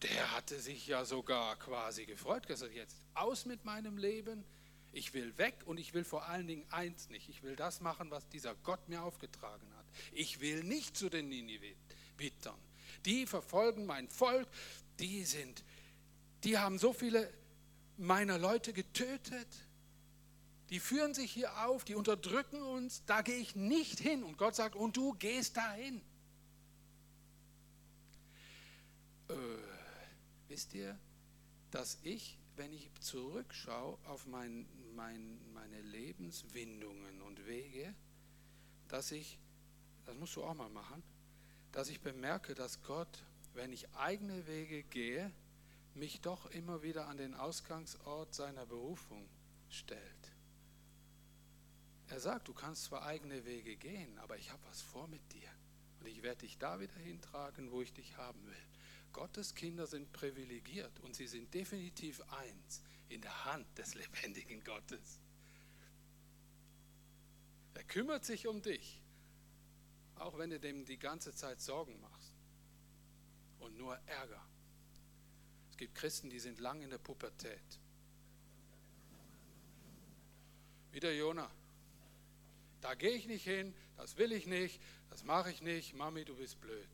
Der 0.02 0.32
hatte 0.37 0.61
sich 0.61 0.87
ja 0.87 1.04
sogar 1.04 1.56
quasi 1.56 2.06
gefreut, 2.06 2.46
gesagt, 2.46 2.74
jetzt 2.74 2.96
aus 3.14 3.46
mit 3.46 3.64
meinem 3.64 3.98
Leben. 3.98 4.44
Ich 4.92 5.12
will 5.12 5.37
weg 5.37 5.54
und 5.66 5.78
ich 5.78 5.92
will 5.92 6.04
vor 6.04 6.26
allen 6.26 6.46
Dingen 6.46 6.64
eins 6.70 7.11
nicht. 7.11 7.28
Ich 7.28 7.42
will 7.42 7.56
das 7.56 7.80
machen, 7.80 8.11
was 8.11 8.28
dieser 8.28 8.54
Gott 8.54 8.88
mir 8.88 9.02
aufgetragen 9.02 9.66
hat. 9.76 9.87
Ich 10.12 10.40
will 10.40 10.64
nicht 10.64 10.96
zu 10.96 11.08
den 11.08 11.28
Ninevitern 11.28 12.54
die 13.04 13.26
verfolgen 13.26 13.87
mein 13.87 14.08
Volk, 14.08 14.48
die 14.98 15.24
sind, 15.24 15.64
die 16.44 16.58
haben 16.58 16.78
so 16.78 16.92
viele 16.92 17.32
meiner 17.96 18.38
Leute 18.38 18.72
getötet, 18.72 19.48
die 20.70 20.80
führen 20.80 21.14
sich 21.14 21.32
hier 21.32 21.66
auf, 21.66 21.84
die 21.84 21.94
unterdrücken 21.94 22.61
uns, 22.61 23.02
da 23.06 23.22
gehe 23.22 23.38
ich 23.38 23.56
nicht 23.56 23.98
hin. 23.98 24.22
Und 24.22 24.37
Gott 24.37 24.54
sagt, 24.54 24.76
und 24.76 24.96
du 24.96 25.14
gehst 25.14 25.56
dahin. 25.56 26.02
Äh, 29.28 29.34
wisst 30.59 30.75
ihr, 30.75 30.99
dass 31.71 31.99
ich, 32.03 32.37
wenn 32.57 32.73
ich 32.73 32.90
zurückschaue 32.99 33.97
auf 34.07 34.27
mein, 34.27 34.66
mein, 34.97 35.38
meine 35.53 35.81
Lebenswindungen 35.83 37.23
und 37.23 37.47
Wege, 37.47 37.94
dass 38.88 39.12
ich, 39.12 39.38
das 40.05 40.16
musst 40.16 40.35
du 40.35 40.42
auch 40.42 40.55
mal 40.55 40.68
machen, 40.68 41.01
dass 41.71 41.88
ich 41.88 42.01
bemerke, 42.01 42.57
dass 42.57 42.83
Gott, 42.83 43.23
wenn 43.55 43.73
ich 43.73 43.88
eigene 43.94 44.49
Wege 44.49 44.83
gehe, 44.83 45.31
mich 45.94 46.23
doch 46.23 46.51
immer 46.51 46.83
wieder 46.83 47.07
an 47.07 47.18
den 47.18 47.35
Ausgangsort 47.35 48.35
seiner 48.35 48.66
Berufung 48.66 49.29
stellt. 49.71 50.33
Er 52.09 52.18
sagt, 52.18 52.49
du 52.49 52.53
kannst 52.53 52.87
zwar 52.87 53.05
eigene 53.05 53.44
Wege 53.44 53.77
gehen, 53.77 54.18
aber 54.18 54.37
ich 54.37 54.51
habe 54.51 54.62
was 54.68 54.83
vor 54.83 55.07
mit 55.07 55.23
dir. 55.33 55.51
Und 56.01 56.07
ich 56.07 56.25
werde 56.25 56.40
dich 56.40 56.59
da 56.59 56.81
wieder 56.81 56.97
hintragen, 56.97 57.71
wo 57.71 57.81
ich 57.81 57.92
dich 57.92 58.16
haben 58.16 58.44
will. 58.44 58.77
Gottes 59.12 59.55
Kinder 59.55 59.87
sind 59.87 60.12
privilegiert 60.12 61.01
und 61.01 61.14
sie 61.14 61.27
sind 61.27 61.53
definitiv 61.53 62.21
eins 62.31 62.83
in 63.09 63.21
der 63.21 63.44
Hand 63.44 63.66
des 63.77 63.94
lebendigen 63.94 64.62
Gottes. 64.64 65.21
Er 67.75 67.85
kümmert 67.85 68.25
sich 68.25 68.47
um 68.47 68.61
dich 68.61 69.01
auch 70.21 70.38
wenn 70.38 70.51
du 70.51 70.59
dem 70.59 70.85
die 70.85 70.99
ganze 70.99 71.35
Zeit 71.35 71.61
Sorgen 71.61 71.99
machst 72.01 72.33
und 73.61 73.77
nur 73.77 73.97
Ärger. 74.07 74.44
Es 75.71 75.77
gibt 75.77 75.94
Christen, 75.94 76.31
die 76.31 76.40
sind 76.40 76.59
lang 76.59 76.83
in 76.83 76.90
der 76.90 76.99
Pubertät. 76.99 77.62
Wie 80.92 81.01
der 81.01 81.14
Jona. 81.14 81.51
Da 82.81 82.94
gehe 82.94 83.12
ich 83.12 83.27
nicht 83.27 83.44
hin, 83.44 83.75
das 83.97 84.16
will 84.16 84.33
ich 84.33 84.47
nicht, 84.47 84.81
das 85.11 85.25
mache 85.25 85.51
ich 85.51 85.62
nicht. 85.62 85.94
Mami, 85.94 86.25
du 86.25 86.37
bist 86.37 86.61
blöd. 86.61 86.88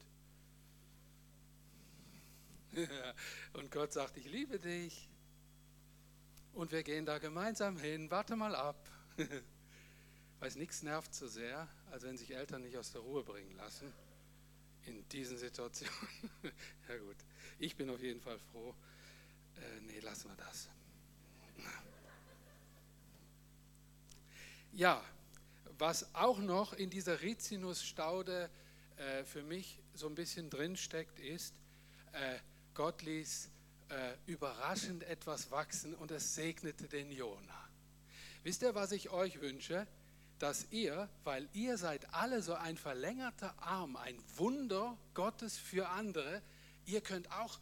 Und 3.53 3.71
Gott 3.71 3.93
sagt, 3.93 4.17
ich 4.17 4.27
liebe 4.27 4.59
dich. 4.59 5.09
Und 6.53 6.73
wir 6.73 6.83
gehen 6.83 7.07
da 7.07 7.19
gemeinsam 7.19 7.77
hin. 7.79 8.11
Warte 8.11 8.37
mal 8.37 8.55
ab. 8.55 8.89
Weiß, 10.41 10.57
nichts 10.57 10.83
nervt 10.83 11.15
so 11.15 11.27
sehr, 11.27 11.69
als 11.91 12.03
wenn 12.05 12.17
sich 12.17 12.35
Eltern 12.35 12.63
nicht 12.63 12.77
aus 12.77 12.93
der 12.93 13.01
Ruhe 13.01 13.23
bringen 13.25 13.57
lassen. 13.57 13.93
In 14.87 15.09
diesen 15.09 15.39
Situationen. 15.39 15.95
ja 16.89 16.97
gut, 16.99 17.17
ich 17.59 17.75
bin 17.77 17.89
auf 17.91 18.03
jeden 18.03 18.21
Fall 18.21 18.39
froh. 18.53 18.75
Äh, 19.57 19.81
nee, 19.87 20.01
lassen 20.01 20.29
wir 20.29 20.37
das. 20.37 20.69
Ja, 24.73 25.05
was 25.79 26.15
auch 26.15 26.39
noch 26.39 26.73
in 26.73 26.91
dieser 26.91 27.23
Rizinusstaude 27.23 28.51
äh, 28.97 29.25
für 29.25 29.43
mich 29.43 29.79
so 29.95 30.09
ein 30.09 30.15
bisschen 30.15 30.51
drinsteckt, 30.51 31.21
ist, 31.21 31.55
äh, 32.13 32.39
Gott 32.75 33.03
ließ 33.03 33.49
äh, 33.89 34.15
überraschend 34.27 35.05
etwas 35.05 35.51
wachsen 35.51 35.95
und 35.95 36.11
es 36.11 36.35
segnete 36.35 36.89
den 36.89 37.11
Jona. 37.13 37.69
Wisst 38.43 38.63
ihr, 38.63 38.75
was 38.75 38.93
ich 38.93 39.11
euch 39.11 39.41
wünsche? 39.41 39.87
Dass 40.39 40.67
ihr, 40.71 41.09
weil 41.23 41.49
ihr 41.53 41.79
seid 41.79 42.13
alle 42.13 42.43
so 42.43 42.55
ein 42.55 42.77
verlängerter 42.77 43.55
Arm, 43.63 43.97
ein 43.97 44.19
Wunder 44.37 44.99
Gottes 45.15 45.57
für 45.57 45.89
andere, 45.89 46.43
ihr 46.87 47.01
könnt 47.01 47.31
auch 47.31 47.61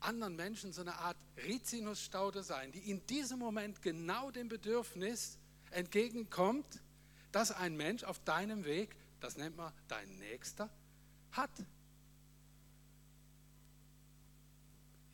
anderen 0.00 0.36
Menschen 0.36 0.72
so 0.72 0.82
eine 0.82 0.94
Art 0.96 1.16
Rizinusstaude 1.44 2.42
sein, 2.42 2.72
die 2.72 2.90
in 2.90 3.04
diesem 3.06 3.38
Moment 3.38 3.82
genau 3.82 4.30
dem 4.30 4.48
Bedürfnis 4.48 5.38
entgegenkommt, 5.70 6.80
dass 7.32 7.50
ein 7.50 7.76
Mensch 7.76 8.04
auf 8.04 8.20
deinem 8.20 8.64
Weg, 8.64 8.94
das 9.20 9.36
nennt 9.36 9.56
man 9.56 9.72
dein 9.88 10.08
Nächster, 10.18 10.70
hat. 11.32 11.50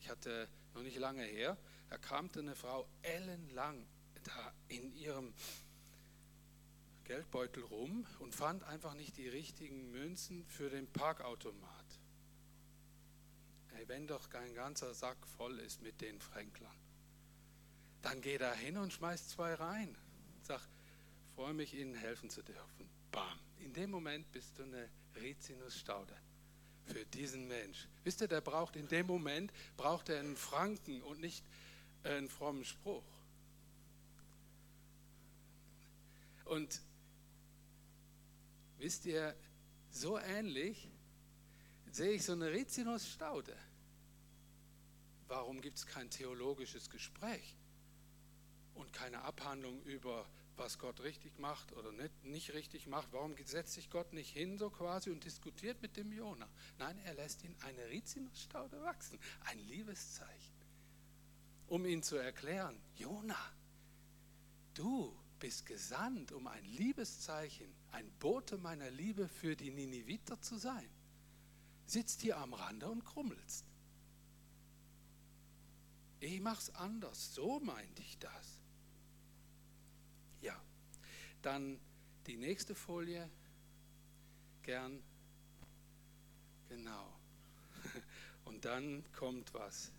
hatte 0.11 0.47
noch 0.75 0.83
nicht 0.83 0.97
lange 0.97 1.23
her, 1.23 1.57
da 1.89 1.97
kramte 1.97 2.39
eine 2.39 2.55
Frau 2.55 2.87
ellenlang 3.01 3.87
da 4.23 4.53
in 4.67 4.93
ihrem 4.93 5.33
Geldbeutel 7.05 7.63
rum 7.63 8.05
und 8.19 8.35
fand 8.35 8.63
einfach 8.65 8.93
nicht 8.93 9.17
die 9.17 9.27
richtigen 9.27 9.89
Münzen 9.91 10.45
für 10.45 10.69
den 10.69 10.85
Parkautomat. 10.87 11.85
Hey, 13.69 13.87
wenn 13.87 14.05
doch 14.05 14.29
kein 14.29 14.53
ganzer 14.53 14.93
Sack 14.93 15.17
voll 15.25 15.57
ist 15.59 15.81
mit 15.81 16.01
den 16.01 16.19
Fränklern, 16.19 16.75
dann 18.01 18.21
geh 18.21 18.37
da 18.37 18.53
hin 18.53 18.77
und 18.77 18.93
schmeiß 18.93 19.29
zwei 19.29 19.55
rein. 19.55 19.97
Sag, 20.43 20.61
freue 21.35 21.53
mich, 21.53 21.73
Ihnen 21.73 21.95
helfen 21.95 22.29
zu 22.29 22.43
dürfen. 22.43 22.89
Bam. 23.11 23.39
In 23.59 23.73
dem 23.73 23.91
Moment 23.91 24.31
bist 24.31 24.57
du 24.59 24.63
eine 24.63 24.89
Rizinusstaude 25.15 26.15
für 26.85 27.05
diesen 27.05 27.47
Mensch. 27.47 27.87
Wisst 28.03 28.21
ihr, 28.21 28.27
der 28.27 28.41
braucht 28.41 28.75
in 28.75 28.87
dem 28.87 29.07
Moment, 29.07 29.51
braucht 29.77 30.09
er 30.09 30.19
einen 30.19 30.35
Franken 30.35 31.01
und 31.03 31.21
nicht 31.21 31.43
einen 32.03 32.29
frommen 32.29 32.65
Spruch. 32.65 33.03
Und 36.45 36.81
wisst 38.77 39.05
ihr, 39.05 39.35
so 39.91 40.19
ähnlich 40.19 40.89
sehe 41.91 42.11
ich 42.11 42.25
so 42.25 42.33
eine 42.33 42.51
Rizinusstaude. 42.51 43.55
Warum 45.27 45.61
gibt 45.61 45.77
es 45.77 45.85
kein 45.85 46.09
theologisches 46.09 46.89
Gespräch 46.89 47.55
und 48.75 48.91
keine 48.91 49.21
Abhandlung 49.21 49.81
über 49.83 50.25
was 50.61 50.77
Gott 50.77 51.01
richtig 51.01 51.39
macht 51.39 51.73
oder 51.73 51.91
nicht, 51.91 52.23
nicht 52.23 52.53
richtig 52.53 52.85
macht. 52.85 53.11
Warum 53.11 53.35
setzt 53.43 53.73
sich 53.73 53.89
Gott 53.89 54.13
nicht 54.13 54.29
hin 54.29 54.59
so 54.59 54.69
quasi 54.69 55.09
und 55.09 55.23
diskutiert 55.23 55.81
mit 55.81 55.97
dem 55.97 56.11
Jona? 56.13 56.47
Nein, 56.77 56.99
er 56.99 57.15
lässt 57.15 57.43
ihn 57.43 57.55
eine 57.61 57.89
Rizinusstaude 57.89 58.81
wachsen, 58.83 59.19
ein 59.45 59.57
Liebeszeichen, 59.57 60.55
um 61.67 61.85
ihn 61.85 62.03
zu 62.03 62.15
erklären, 62.15 62.79
Jona, 62.95 63.39
du 64.75 65.17
bist 65.39 65.65
gesandt, 65.65 66.31
um 66.31 66.45
ein 66.45 66.63
Liebeszeichen, 66.63 67.73
ein 67.91 68.09
Bote 68.19 68.59
meiner 68.59 68.91
Liebe 68.91 69.27
für 69.27 69.55
die 69.55 69.71
Niniviter 69.71 70.39
zu 70.41 70.57
sein. 70.57 70.89
Sitzt 71.87 72.21
hier 72.21 72.37
am 72.37 72.53
Rande 72.53 72.87
und 72.87 73.03
krummelst. 73.03 73.65
Ich 76.19 76.39
mach's 76.39 76.69
anders, 76.69 77.33
so 77.33 77.59
meinte 77.59 78.03
ich 78.03 78.19
das. 78.19 78.60
Dann 81.41 81.79
die 82.27 82.37
nächste 82.37 82.75
Folie. 82.75 83.29
Gern. 84.63 85.01
Genau. 86.69 87.13
Und 88.45 88.63
dann 88.65 89.03
kommt 89.13 89.53
was. 89.53 89.91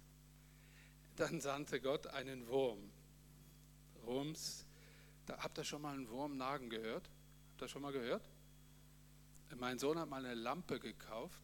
Dann 1.16 1.40
sandte 1.40 1.81
Gott 1.81 2.07
einen 2.07 2.46
Wurm. 2.48 2.90
Rums. 4.07 4.66
Da, 5.26 5.38
habt 5.38 5.59
ihr 5.59 5.64
schon 5.64 5.83
mal 5.83 5.94
einen 5.94 6.09
Wurmnagen 6.09 6.70
gehört? 6.70 7.11
Habt 7.50 7.62
ihr 7.62 7.68
schon 7.68 7.83
mal 7.83 7.92
gehört? 7.92 8.28
Mein 9.57 9.78
Sohn 9.78 9.98
hat 9.98 10.09
mal 10.09 10.24
eine 10.24 10.35
Lampe 10.35 10.81
gekauft. 10.81 11.42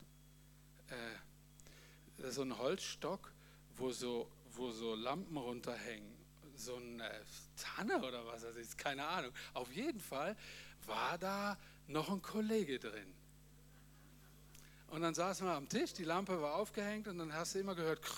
Äh, 0.88 2.30
so 2.30 2.42
ein 2.42 2.56
Holzstock, 2.56 3.32
wo 3.76 3.90
so, 3.90 4.30
wo 4.52 4.70
so 4.70 4.94
Lampen 4.94 5.36
runterhängen 5.36 6.17
so 6.58 6.76
eine 6.76 7.10
Tanne 7.56 7.98
oder 7.98 8.26
was 8.26 8.42
das 8.42 8.56
ist, 8.56 8.76
keine 8.76 9.06
Ahnung. 9.06 9.32
Auf 9.54 9.72
jeden 9.72 10.00
Fall 10.00 10.36
war 10.86 11.18
da 11.18 11.56
noch 11.86 12.10
ein 12.10 12.22
Kollege 12.22 12.78
drin. 12.78 13.14
Und 14.88 15.02
dann 15.02 15.14
saßen 15.14 15.46
wir 15.46 15.52
am 15.52 15.68
Tisch, 15.68 15.92
die 15.92 16.04
Lampe 16.04 16.40
war 16.40 16.54
aufgehängt 16.54 17.08
und 17.08 17.18
dann 17.18 17.32
hast 17.32 17.54
du 17.54 17.60
immer 17.60 17.74
gehört. 17.74 18.00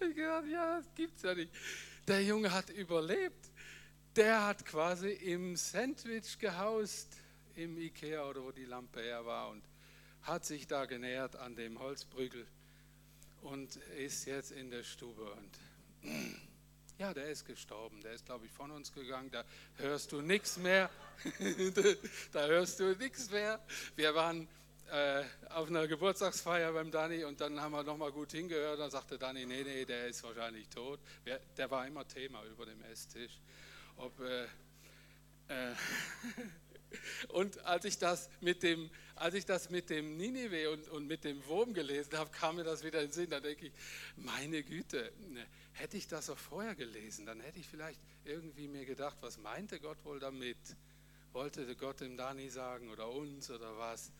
Ich 0.00 0.14
gedacht, 0.14 0.44
ja, 0.46 0.76
das 0.76 0.94
gibt's 0.94 1.22
ja 1.22 1.34
nicht. 1.34 1.52
Der 2.06 2.22
Junge 2.22 2.52
hat 2.52 2.70
überlebt. 2.70 3.50
Der 4.14 4.46
hat 4.46 4.64
quasi 4.64 5.10
im 5.10 5.56
Sandwich 5.56 6.38
gehaust, 6.38 7.16
im 7.56 7.76
Ikea 7.76 8.24
oder 8.24 8.44
wo 8.44 8.52
die 8.52 8.64
Lampe 8.64 9.00
her 9.00 9.26
war 9.26 9.48
und 9.50 9.64
hat 10.22 10.44
sich 10.44 10.68
da 10.68 10.86
genähert 10.86 11.34
an 11.34 11.56
dem 11.56 11.80
Holzbrügel 11.80 12.46
und 13.42 13.76
ist 13.98 14.26
jetzt 14.26 14.52
in 14.52 14.70
der 14.70 14.82
Stube. 14.82 15.22
Und 15.22 16.10
ja, 16.98 17.14
der 17.14 17.28
ist 17.28 17.46
gestorben. 17.46 18.00
Der 18.00 18.12
ist, 18.12 18.26
glaube 18.26 18.46
ich, 18.46 18.52
von 18.52 18.70
uns 18.70 18.92
gegangen. 18.92 19.30
Da 19.30 19.44
hörst 19.76 20.12
du 20.12 20.20
nichts 20.20 20.56
mehr. 20.56 20.90
da 22.32 22.46
hörst 22.46 22.80
du 22.80 22.96
nichts 22.96 23.30
mehr. 23.30 23.60
Wir 23.96 24.14
waren 24.14 24.48
äh, 24.90 25.22
auf 25.50 25.68
einer 25.68 25.86
Geburtstagsfeier 25.86 26.72
beim 26.72 26.90
Dani 26.90 27.24
und 27.24 27.40
dann 27.40 27.60
haben 27.60 27.72
wir 27.72 27.82
nochmal 27.82 28.12
gut 28.12 28.32
hingehört. 28.32 28.80
Dann 28.80 28.90
sagte 28.90 29.18
Dani, 29.18 29.44
nee, 29.46 29.62
nee, 29.62 29.84
der 29.84 30.06
ist 30.06 30.22
wahrscheinlich 30.22 30.68
tot. 30.68 30.98
Der 31.56 31.70
war 31.70 31.86
immer 31.86 32.06
Thema 32.06 32.42
über 32.44 32.66
dem 32.66 32.82
Esstisch. 32.84 33.38
Ob, 33.96 34.18
äh, 34.20 34.44
äh, 35.48 35.74
Und 37.28 37.64
als 37.64 37.84
ich 37.84 37.98
das 37.98 38.30
mit 38.40 38.62
dem, 38.62 38.90
als 39.14 39.34
ich 39.34 39.44
das 39.44 39.70
mit 39.70 39.90
dem 39.90 40.16
Ninive 40.16 40.70
und, 40.70 40.88
und 40.88 41.06
mit 41.06 41.24
dem 41.24 41.44
Wurm 41.46 41.74
gelesen 41.74 42.16
habe, 42.16 42.30
kam 42.30 42.56
mir 42.56 42.64
das 42.64 42.84
wieder 42.84 43.00
in 43.00 43.08
den 43.08 43.12
Sinn. 43.12 43.30
Da 43.30 43.40
denke 43.40 43.66
ich, 43.66 43.72
meine 44.16 44.62
Güte, 44.62 45.12
ne, 45.28 45.46
hätte 45.72 45.96
ich 45.96 46.06
das 46.06 46.30
auch 46.30 46.38
vorher 46.38 46.74
gelesen, 46.74 47.26
dann 47.26 47.40
hätte 47.40 47.58
ich 47.58 47.68
vielleicht 47.68 48.00
irgendwie 48.24 48.68
mir 48.68 48.84
gedacht, 48.84 49.16
was 49.20 49.38
meinte 49.38 49.80
Gott 49.80 50.02
wohl 50.04 50.20
damit? 50.20 50.56
Wollte 51.32 51.74
Gott 51.76 52.00
dem 52.00 52.16
Dani 52.16 52.48
sagen 52.48 52.88
oder 52.90 53.10
uns 53.10 53.50
oder 53.50 53.76
was? 53.76 54.12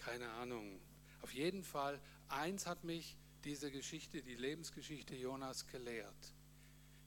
Keine 0.00 0.28
Ahnung. 0.32 0.80
Auf 1.22 1.32
jeden 1.32 1.62
Fall, 1.62 2.00
eins 2.28 2.66
hat 2.66 2.84
mich 2.84 3.16
diese 3.44 3.70
Geschichte, 3.70 4.22
die 4.22 4.34
Lebensgeschichte 4.34 5.14
Jonas 5.14 5.66
gelehrt. 5.68 6.34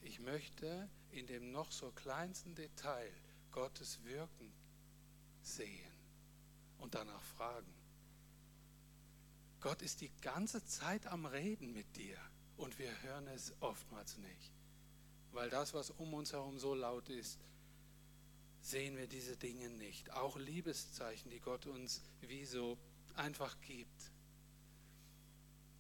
Ich 0.01 0.19
möchte 0.19 0.89
in 1.11 1.27
dem 1.27 1.51
noch 1.51 1.71
so 1.71 1.91
kleinsten 1.91 2.55
Detail 2.55 3.11
Gottes 3.51 4.03
Wirken 4.03 4.53
sehen 5.41 5.91
und 6.79 6.95
danach 6.95 7.23
fragen. 7.23 7.73
Gott 9.61 9.81
ist 9.81 10.01
die 10.01 10.11
ganze 10.21 10.65
Zeit 10.65 11.05
am 11.07 11.25
Reden 11.25 11.73
mit 11.73 11.95
dir 11.97 12.17
und 12.57 12.79
wir 12.79 12.89
hören 13.01 13.27
es 13.27 13.53
oftmals 13.59 14.17
nicht. 14.17 14.51
Weil 15.31 15.49
das, 15.49 15.73
was 15.73 15.91
um 15.91 16.13
uns 16.13 16.31
herum 16.31 16.57
so 16.57 16.73
laut 16.73 17.09
ist, 17.09 17.39
sehen 18.61 18.97
wir 18.97 19.07
diese 19.07 19.37
Dinge 19.37 19.69
nicht. 19.69 20.11
Auch 20.11 20.37
Liebeszeichen, 20.37 21.29
die 21.29 21.39
Gott 21.39 21.65
uns 21.65 22.01
wie 22.21 22.45
so 22.45 22.77
einfach 23.15 23.59
gibt. 23.61 24.11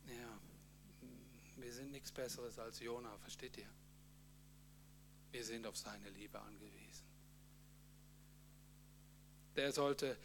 Ja, 0.07 0.39
wir 1.57 1.73
sind 1.73 1.91
nichts 1.91 2.11
Besseres 2.11 2.59
als 2.59 2.79
Jona, 2.79 3.17
versteht 3.17 3.57
ihr? 3.57 3.69
Wir 5.31 5.45
sind 5.45 5.65
auf 5.67 5.77
seine 5.77 6.09
Liebe 6.09 6.39
angewiesen 6.39 6.78
der 9.59 9.73
sollte 9.73 10.17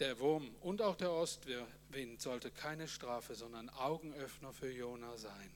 Der 0.00 0.18
Wurm 0.18 0.54
und 0.62 0.82
auch 0.82 0.96
der 0.96 1.12
Ostwind 1.12 2.20
sollte 2.20 2.50
keine 2.50 2.88
Strafe, 2.88 3.34
sondern 3.34 3.68
Augenöffner 3.68 4.52
für 4.52 4.72
Jona 4.72 5.16
sein. 5.18 5.50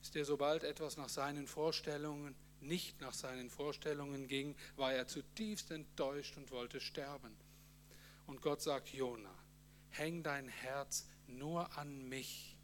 Ist 0.00 0.14
er, 0.14 0.24
sobald 0.24 0.62
etwas 0.62 0.96
nach 0.96 1.08
seinen 1.08 1.46
Vorstellungen, 1.48 2.36
nicht 2.60 3.00
nach 3.00 3.12
seinen 3.12 3.50
Vorstellungen 3.50 4.28
ging, 4.28 4.54
war 4.76 4.92
er 4.92 5.08
zutiefst 5.08 5.72
enttäuscht 5.72 6.36
und 6.36 6.52
wollte 6.52 6.80
sterben. 6.80 7.36
Und 8.26 8.40
Gott 8.40 8.62
sagt, 8.62 8.88
Jona, 8.94 9.34
häng 9.90 10.22
dein 10.22 10.48
Herz 10.48 11.06
nur 11.26 11.76
an 11.76 12.08
mich. 12.08 12.56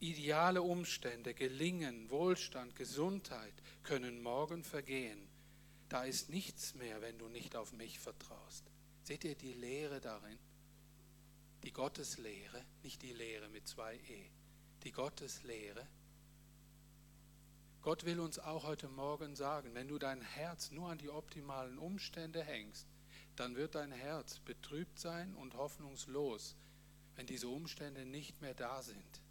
Ideale 0.00 0.62
Umstände, 0.62 1.32
Gelingen, 1.32 2.10
Wohlstand, 2.10 2.76
Gesundheit 2.76 3.54
können 3.84 4.20
morgen 4.20 4.64
vergehen. 4.64 5.27
Da 5.88 6.04
ist 6.04 6.28
nichts 6.28 6.74
mehr, 6.74 7.00
wenn 7.00 7.18
du 7.18 7.28
nicht 7.28 7.56
auf 7.56 7.72
mich 7.72 7.98
vertraust. 7.98 8.64
Seht 9.02 9.24
ihr 9.24 9.34
die 9.34 9.54
Lehre 9.54 10.00
darin? 10.00 10.38
Die 11.62 11.72
Gotteslehre, 11.72 12.62
nicht 12.82 13.02
die 13.02 13.12
Lehre 13.12 13.48
mit 13.48 13.66
zwei 13.66 13.96
E, 13.96 14.30
die 14.84 14.92
Gotteslehre. 14.92 15.86
Gott 17.80 18.04
will 18.04 18.20
uns 18.20 18.38
auch 18.38 18.64
heute 18.64 18.88
Morgen 18.88 19.34
sagen, 19.34 19.74
wenn 19.74 19.88
du 19.88 19.98
dein 19.98 20.20
Herz 20.20 20.70
nur 20.70 20.90
an 20.90 20.98
die 20.98 21.08
optimalen 21.08 21.78
Umstände 21.78 22.42
hängst, 22.44 22.86
dann 23.36 23.56
wird 23.56 23.74
dein 23.74 23.92
Herz 23.92 24.40
betrübt 24.40 24.98
sein 24.98 25.34
und 25.36 25.54
hoffnungslos, 25.54 26.56
wenn 27.16 27.26
diese 27.26 27.48
Umstände 27.48 28.04
nicht 28.04 28.42
mehr 28.42 28.54
da 28.54 28.82
sind. 28.82 29.22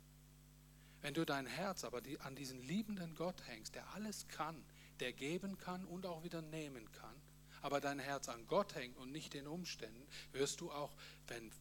Wenn 1.01 1.13
du 1.13 1.25
dein 1.25 1.45
Herz 1.45 1.83
aber 1.83 2.01
an 2.19 2.35
diesen 2.35 2.59
liebenden 2.63 3.15
Gott 3.15 3.45
hängst, 3.47 3.75
der 3.75 3.93
alles 3.93 4.27
kann, 4.27 4.63
der 4.97 5.13
geben 5.13 5.57
kann 5.57 5.85
und 5.85 6.05
auch 6.05 6.23
wieder 6.23 6.41
nehmen 6.41 6.91
kann, 6.91 7.15
aber 7.61 7.81
dein 7.81 7.99
Herz 7.99 8.29
an 8.29 8.47
Gott 8.47 8.75
hängt 8.75 8.97
und 8.97 9.11
nicht 9.11 9.33
den 9.33 9.47
Umständen, 9.47 10.07
wirst 10.31 10.61
du 10.61 10.71
auch, 10.71 10.95
wenn 11.27 11.51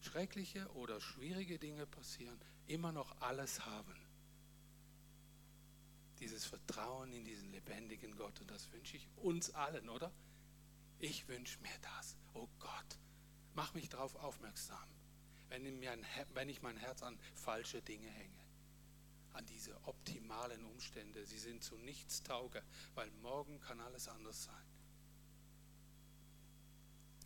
schreckliche 0.00 0.68
oder 0.74 1.00
schwierige 1.00 1.58
Dinge 1.58 1.86
passieren, 1.86 2.38
immer 2.66 2.92
noch 2.92 3.20
alles 3.20 3.64
haben. 3.64 3.94
Dieses 6.20 6.44
Vertrauen 6.44 7.12
in 7.12 7.24
diesen 7.24 7.50
lebendigen 7.52 8.16
Gott 8.16 8.40
und 8.40 8.50
das 8.50 8.70
wünsche 8.72 8.96
ich 8.96 9.08
uns 9.16 9.54
allen, 9.54 9.88
oder? 9.88 10.12
Ich 10.98 11.28
wünsche 11.28 11.60
mir 11.60 11.78
das. 11.80 12.16
Oh 12.34 12.48
Gott, 12.58 12.98
mach 13.54 13.74
mich 13.74 13.88
darauf 13.88 14.16
aufmerksam, 14.16 14.88
wenn 15.48 16.48
ich 16.48 16.62
mein 16.62 16.76
Herz 16.76 17.02
an 17.02 17.18
falsche 17.34 17.80
Dinge 17.82 18.08
hänge 18.08 18.37
an 19.38 19.46
diese 19.46 19.72
optimalen 19.86 20.64
Umstände. 20.64 21.24
Sie 21.24 21.38
sind 21.38 21.62
zu 21.62 21.76
nichts 21.78 22.22
tauge, 22.24 22.60
weil 22.94 23.08
morgen 23.22 23.60
kann 23.60 23.80
alles 23.80 24.08
anders 24.08 24.44
sein. 24.44 24.54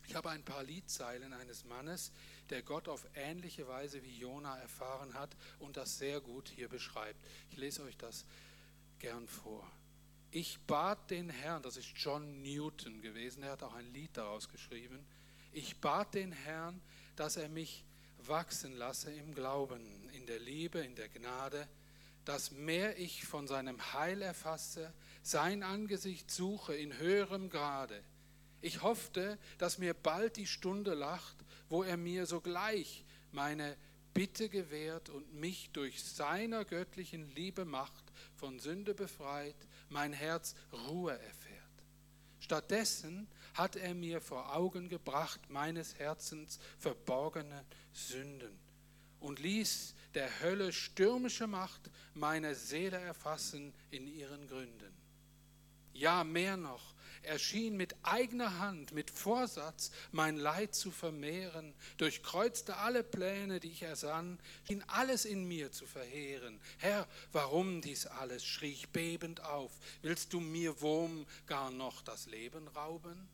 Ich 0.07 0.15
habe 0.15 0.29
ein 0.29 0.45
paar 0.45 0.63
Liedzeilen 0.63 1.33
eines 1.33 1.65
Mannes, 1.65 2.13
der 2.51 2.63
Gott 2.63 2.87
auf 2.87 3.07
ähnliche 3.15 3.67
Weise 3.67 4.03
wie 4.03 4.19
Jona 4.19 4.59
erfahren 4.59 5.15
hat 5.15 5.35
und 5.59 5.79
das 5.79 5.97
sehr 5.97 6.21
gut 6.21 6.51
hier 6.51 6.69
beschreibt. 6.69 7.19
Ich 7.51 7.57
lese 7.57 7.83
euch 7.83 7.97
das 7.97 8.27
gern 8.99 9.27
vor. 9.27 9.67
Ich 10.31 10.61
bat 10.67 11.11
den 11.11 11.31
Herrn, 11.31 11.63
das 11.63 11.79
ist 11.79 11.93
John 11.97 12.43
Newton 12.43 13.01
gewesen, 13.01 13.43
er 13.43 13.53
hat 13.53 13.63
auch 13.63 13.75
ein 13.75 13.91
Lied 13.93 14.17
daraus 14.17 14.51
geschrieben. 14.51 15.07
Ich 15.51 15.81
bat 15.81 16.15
den 16.15 16.33
Herrn, 16.33 16.83
dass 17.17 17.37
er 17.37 17.49
mich 17.49 17.85
wachsen 18.19 18.75
lasse 18.75 19.11
im 19.13 19.35
Glauben, 19.35 20.11
in 20.11 20.27
der 20.27 20.41
Liebe, 20.41 20.81
in 20.81 20.95
der 20.95 21.09
Gnade, 21.09 21.69
dass 22.25 22.51
mehr 22.51 22.99
ich 22.99 23.25
von 23.25 23.47
seinem 23.47 23.93
Heil 23.93 24.23
erfasse, 24.23 24.93
sein 25.23 25.63
Angesicht 25.63 26.31
suche 26.31 26.75
in 26.75 26.99
höherem 26.99 27.51
Grade. 27.51 28.03
Ich 28.61 28.83
hoffte, 28.83 29.39
dass 29.59 29.79
mir 29.79 29.95
bald 29.95 30.37
die 30.37 30.47
Stunde 30.47 30.95
lacht, 30.95 31.37
wo 31.69 31.83
er 31.83 31.97
mir 31.97 32.27
sogleich 32.27 33.05
meine 33.33 33.77
Bitte 34.15 34.49
gewährt 34.49 35.09
und 35.09 35.35
mich 35.35 35.71
durch 35.73 36.03
seiner 36.05 36.65
göttlichen 36.65 37.35
Liebe 37.35 37.65
macht, 37.65 38.05
von 38.37 38.59
Sünde 38.59 38.95
befreit, 38.95 39.57
mein 39.89 40.13
Herz 40.13 40.55
Ruhe 40.73 41.13
erfährt. 41.13 41.63
Stattdessen 42.39 43.29
hat 43.55 43.77
er 43.77 43.95
mir 43.95 44.21
vor 44.21 44.55
Augen 44.55 44.89
gebracht 44.89 45.41
meines 45.49 45.99
Herzens 45.99 46.59
verborgene 46.79 47.65
Sünden 47.93 48.59
und 49.21 49.39
ließ 49.39 49.95
der 50.15 50.41
Hölle 50.41 50.73
stürmische 50.73 51.47
Macht 51.47 51.91
meine 52.15 52.55
Seele 52.55 52.99
erfassen 52.99 53.73
in 53.91 54.07
ihren 54.07 54.47
Gründen. 54.49 54.93
Ja, 55.95 56.25
mehr 56.25 56.57
noch, 56.57 56.95
er 57.23 57.39
schien 57.39 57.77
mit 57.77 57.95
eigener 58.03 58.59
Hand, 58.59 58.93
mit 58.93 59.11
Vorsatz, 59.11 59.93
mein 60.11 60.37
Leid 60.37 60.75
zu 60.75 60.91
vermehren, 60.91 61.73
durchkreuzte 61.97 62.77
alle 62.79 63.05
Pläne, 63.05 63.61
die 63.61 63.71
ich 63.71 63.83
ersann, 63.83 64.41
schien 64.67 64.83
alles 64.89 65.25
in 65.25 65.47
mir 65.47 65.71
zu 65.71 65.87
verheeren. 65.87 66.61
Herr, 66.79 67.07
warum 67.31 67.81
dies 67.81 68.07
alles? 68.07 68.45
schrie 68.45 68.73
ich 68.73 68.89
bebend 68.89 69.41
auf. 69.45 69.71
Willst 70.03 70.33
du 70.33 70.41
mir 70.41 70.81
Wurm 70.81 71.27
gar 71.47 71.71
noch 71.71 72.03
das 72.03 72.27
Leben 72.27 72.67
rauben? 72.69 73.29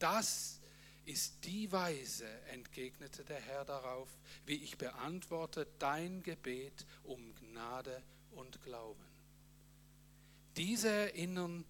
Das 0.00 0.58
ist 1.04 1.44
die 1.44 1.70
Weise, 1.72 2.26
entgegnete 2.50 3.24
der 3.24 3.40
Herr 3.40 3.64
darauf, 3.64 4.08
wie 4.46 4.62
ich 4.62 4.78
beantworte 4.78 5.66
dein 5.78 6.22
Gebet 6.22 6.86
um 7.02 7.34
Gnade 7.34 8.02
und 8.32 8.62
Glauben. 8.62 9.04
Diese 10.56 10.88
erinnern, 10.88 11.64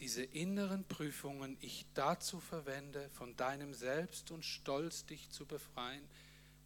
diese 0.00 0.24
inneren 0.24 0.84
Prüfungen 0.84 1.56
ich 1.60 1.86
dazu 1.94 2.40
verwende, 2.40 3.08
von 3.10 3.36
deinem 3.36 3.72
Selbst 3.72 4.30
und 4.30 4.44
Stolz 4.44 5.06
dich 5.06 5.30
zu 5.30 5.46
befreien, 5.46 6.02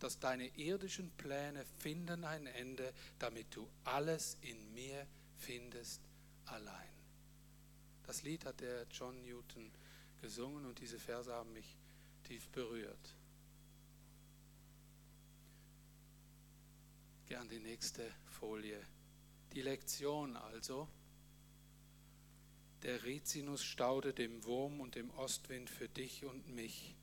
dass 0.01 0.18
deine 0.18 0.46
irdischen 0.57 1.11
Pläne 1.12 1.64
finden 1.79 2.25
ein 2.25 2.46
Ende, 2.46 2.92
damit 3.18 3.55
du 3.55 3.68
alles 3.85 4.38
in 4.40 4.72
mir 4.75 5.07
findest 5.38 6.01
allein. 6.46 6.88
Das 8.07 8.22
Lied 8.22 8.44
hat 8.44 8.61
der 8.61 8.87
John 8.90 9.20
Newton 9.22 9.70
gesungen 10.21 10.67
und 10.67 10.81
diese 10.81 10.99
Verse 10.99 11.33
haben 11.33 11.53
mich 11.53 11.77
tief 12.25 12.49
berührt. 12.49 13.15
Gern 17.27 17.49
die 17.49 17.59
nächste 17.59 18.03
Folie. 18.27 18.81
Die 19.53 19.63
Lektion 19.63 20.37
also. 20.37 20.89
Der 22.83 23.05
Rizinus 23.05 23.65
staude 23.65 24.13
dem 24.13 24.45
Wurm 24.45 24.81
und 24.81 24.95
dem 24.95 25.11
Ostwind 25.11 25.71
für 25.71 25.89
dich 25.89 26.25
und 26.25 26.49
mich. 26.49 26.95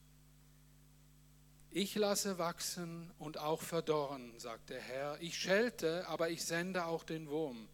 Ich 1.72 1.96
lasse 1.96 2.38
wachsen 2.38 3.12
und 3.18 3.40
auch 3.40 3.62
verdorren, 3.62 4.40
sagt 4.40 4.70
der 4.70 4.80
Herr. 4.80 5.20
Ich 5.22 5.38
schelte, 5.38 6.08
aber 6.08 6.30
ich 6.30 6.46
sende 6.46 6.86
auch 6.86 7.04
den 7.04 7.28
Wurm. 7.28 7.68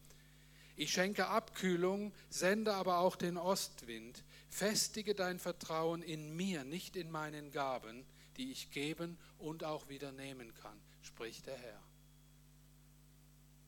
Ich 0.78 0.94
schenke 0.94 1.28
Abkühlung, 1.28 2.14
sende 2.30 2.74
aber 2.74 3.00
auch 3.00 3.18
den 3.18 3.36
Ostwind. 3.36 4.24
Festige 4.50 5.16
dein 5.16 5.40
Vertrauen 5.40 6.02
in 6.02 6.36
mir, 6.36 6.64
nicht 6.64 6.96
in 6.96 7.12
meinen 7.12 7.52
Gaben, 7.52 8.06
die 8.38 8.52
ich 8.52 8.72
geben 8.72 9.18
und 9.38 9.64
auch 9.64 9.90
wieder 9.90 10.12
nehmen 10.12 10.54
kann, 10.56 10.80
spricht 11.02 11.46
der 11.46 11.58
Herr. 11.58 11.82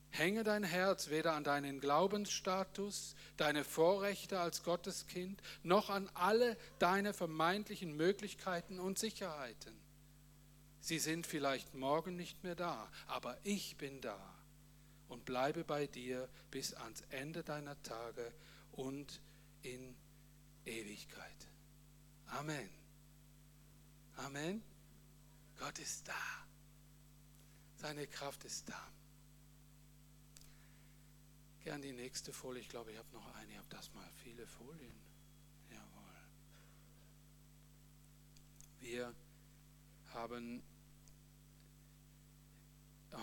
Hänge 0.10 0.44
dein 0.44 0.64
Herz 0.64 1.10
weder 1.10 1.34
an 1.34 1.46
deinen 1.46 1.80
Glaubensstatus, 1.80 3.16
deine 3.38 3.64
Vorrechte 3.64 4.40
als 4.40 4.64
Gotteskind, 4.64 5.42
noch 5.64 5.90
an 5.90 6.10
alle 6.14 6.58
deine 6.80 7.14
vermeintlichen 7.14 7.96
Möglichkeiten 7.96 8.80
und 8.80 9.00
Sicherheiten. 9.00 9.74
Sie 10.82 11.00
sind 11.00 11.28
vielleicht 11.28 11.76
morgen 11.76 12.18
nicht 12.18 12.44
mehr 12.44 12.56
da, 12.56 12.92
aber 13.08 13.38
ich 13.44 13.78
bin 13.78 14.02
da 14.02 14.20
und 15.08 15.26
bleibe 15.26 15.64
bei 15.64 15.88
dir 15.88 16.28
bis 16.50 16.74
ans 16.74 17.04
Ende 17.12 17.44
deiner 17.44 17.82
Tage 17.84 18.34
und 18.72 19.22
in 19.62 19.96
Ewigkeit. 20.66 21.48
Amen. 22.28 22.70
Amen. 24.18 24.64
Gott 25.58 25.80
ist 25.80 26.08
da. 26.08 26.14
Seine 27.76 28.08
Kraft 28.08 28.44
ist 28.44 28.70
da. 28.70 28.92
Gern 31.64 31.82
die 31.82 31.94
nächste 31.94 32.34
Folie. 32.34 32.62
Ich 32.62 32.70
glaube, 32.70 32.92
ich 32.92 32.98
habe 32.98 33.12
noch 33.14 33.36
eine. 33.36 33.52
Ich 33.52 33.58
habe 33.58 33.70
das 33.70 33.94
mal 33.94 34.10
viele 34.24 34.48
Folien. 34.48 34.96
Jawohl. 35.70 36.22
Wir 38.80 39.16
haben 40.14 40.64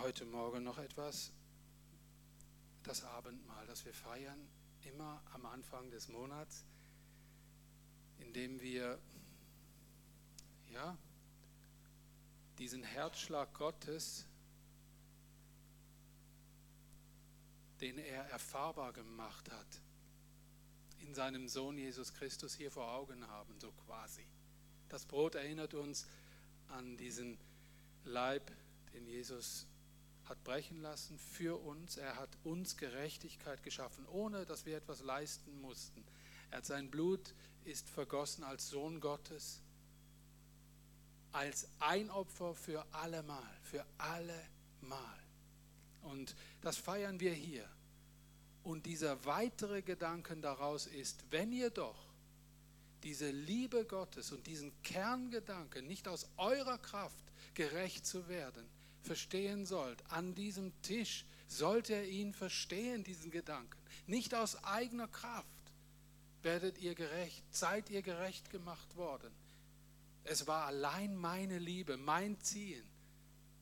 heute 0.01 0.25
Morgen 0.25 0.63
noch 0.63 0.77
etwas 0.77 1.31
das 2.83 3.03
Abendmahl, 3.03 3.65
das 3.67 3.85
wir 3.85 3.93
feiern, 3.93 4.47
immer 4.81 5.21
am 5.33 5.45
Anfang 5.45 5.89
des 5.91 6.07
Monats, 6.07 6.65
indem 8.19 8.61
wir 8.61 8.99
ja, 10.71 10.97
diesen 12.57 12.83
Herzschlag 12.83 13.53
Gottes, 13.53 14.25
den 17.81 17.97
er 17.97 18.25
erfahrbar 18.25 18.93
gemacht 18.93 19.49
hat, 19.49 19.81
in 20.99 21.13
seinem 21.13 21.47
Sohn 21.47 21.77
Jesus 21.77 22.13
Christus 22.13 22.53
hier 22.53 22.71
vor 22.71 22.91
Augen 22.91 23.25
haben, 23.27 23.59
so 23.59 23.71
quasi. 23.85 24.25
Das 24.89 25.05
Brot 25.05 25.35
erinnert 25.35 25.73
uns 25.73 26.05
an 26.67 26.97
diesen 26.97 27.37
Leib, 28.03 28.51
den 28.93 29.07
Jesus 29.07 29.65
hat 30.25 30.43
brechen 30.43 30.81
lassen 30.81 31.17
für 31.17 31.59
uns. 31.59 31.97
Er 31.97 32.15
hat 32.15 32.29
uns 32.43 32.77
Gerechtigkeit 32.77 33.63
geschaffen, 33.63 34.05
ohne 34.07 34.45
dass 34.45 34.65
wir 34.65 34.77
etwas 34.77 35.01
leisten 35.01 35.59
mussten. 35.61 36.03
Er 36.51 36.57
hat 36.57 36.65
sein 36.65 36.89
Blut 36.89 37.33
ist 37.65 37.89
vergossen 37.89 38.43
als 38.43 38.69
Sohn 38.69 38.99
Gottes, 38.99 39.61
als 41.31 41.67
Einopfer 41.79 42.55
für 42.55 42.85
allemal, 42.91 43.57
für 43.61 43.85
allemal. 43.97 45.19
Und 46.01 46.35
das 46.61 46.77
feiern 46.77 47.19
wir 47.19 47.33
hier. 47.33 47.69
Und 48.63 48.85
dieser 48.85 49.23
weitere 49.25 49.81
Gedanken 49.81 50.41
daraus 50.41 50.87
ist, 50.87 51.23
wenn 51.29 51.51
ihr 51.51 51.69
doch 51.69 52.09
diese 53.03 53.29
Liebe 53.29 53.85
Gottes 53.85 54.31
und 54.31 54.47
diesen 54.47 54.71
Kerngedanken 54.83 55.87
nicht 55.87 56.07
aus 56.07 56.27
eurer 56.37 56.77
Kraft 56.77 57.23
gerecht 57.53 58.05
zu 58.05 58.27
werden, 58.27 58.67
verstehen 59.03 59.65
sollt, 59.65 60.05
an 60.11 60.35
diesem 60.35 60.73
Tisch 60.81 61.25
sollt 61.47 61.89
ihr 61.89 62.03
ihn 62.03 62.33
verstehen, 62.33 63.03
diesen 63.03 63.31
Gedanken. 63.31 63.79
Nicht 64.07 64.35
aus 64.35 64.61
eigener 64.63 65.07
Kraft 65.07 65.47
werdet 66.43 66.77
ihr 66.79 66.95
gerecht, 66.95 67.43
seid 67.51 67.89
ihr 67.89 68.01
gerecht 68.01 68.49
gemacht 68.49 68.95
worden. 68.95 69.31
Es 70.23 70.47
war 70.47 70.65
allein 70.65 71.15
meine 71.15 71.59
Liebe, 71.59 71.97
mein 71.97 72.39
Ziehen. 72.41 72.85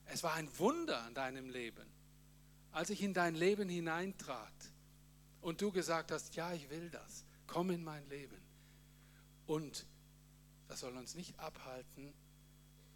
Es 0.06 0.24
war 0.24 0.34
ein 0.34 0.50
Wunder 0.60 1.02
an 1.04 1.14
deinem 1.14 1.50
Leben, 1.50 1.86
als 2.72 2.90
ich 2.90 3.02
in 3.02 3.14
dein 3.14 3.36
Leben 3.36 3.70
hineintrat 3.70 4.54
und 5.42 5.62
du 5.62 5.72
gesagt 5.72 6.12
hast, 6.12 6.36
ja, 6.36 6.54
ich 6.54 6.70
will 6.70 6.90
das, 6.90 7.26
komm 7.46 7.72
in 7.72 7.84
mein 7.84 8.08
Leben. 8.10 8.42
Und 9.46 9.86
das 10.68 10.82
soll 10.82 10.96
uns 10.98 11.16
nicht 11.16 11.40
abhalten, 11.40 12.14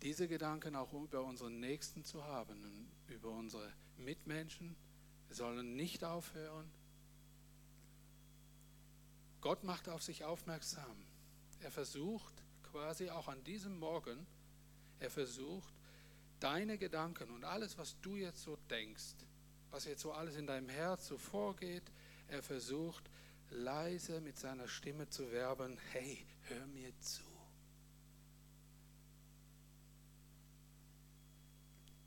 diese 0.01 0.27
Gedanken 0.27 0.75
auch 0.75 0.93
über 0.93 1.23
unseren 1.23 1.59
Nächsten 1.59 2.03
zu 2.03 2.23
haben 2.23 2.63
und 2.63 3.13
über 3.13 3.29
unsere 3.29 3.71
Mitmenschen. 3.97 4.75
Wir 5.27 5.35
sollen 5.35 5.75
nicht 5.75 6.03
aufhören. 6.03 6.69
Gott 9.41 9.63
macht 9.63 9.89
auf 9.89 10.03
sich 10.03 10.23
aufmerksam. 10.23 11.05
Er 11.59 11.71
versucht 11.71 12.33
quasi 12.71 13.09
auch 13.09 13.27
an 13.27 13.43
diesem 13.43 13.77
Morgen, 13.79 14.25
er 14.99 15.09
versucht, 15.09 15.73
deine 16.39 16.77
Gedanken 16.77 17.29
und 17.31 17.43
alles, 17.43 17.77
was 17.77 17.99
du 18.01 18.15
jetzt 18.15 18.43
so 18.43 18.57
denkst, 18.69 19.15
was 19.71 19.85
jetzt 19.85 20.01
so 20.01 20.11
alles 20.11 20.35
in 20.35 20.47
deinem 20.47 20.69
Herz 20.69 21.07
so 21.07 21.17
vorgeht, 21.17 21.83
er 22.27 22.41
versucht 22.41 23.09
leise 23.49 24.21
mit 24.21 24.37
seiner 24.37 24.67
Stimme 24.67 25.09
zu 25.09 25.31
werben, 25.31 25.77
hey, 25.91 26.25
hör 26.43 26.65
mir 26.67 26.97
zu. 26.99 27.23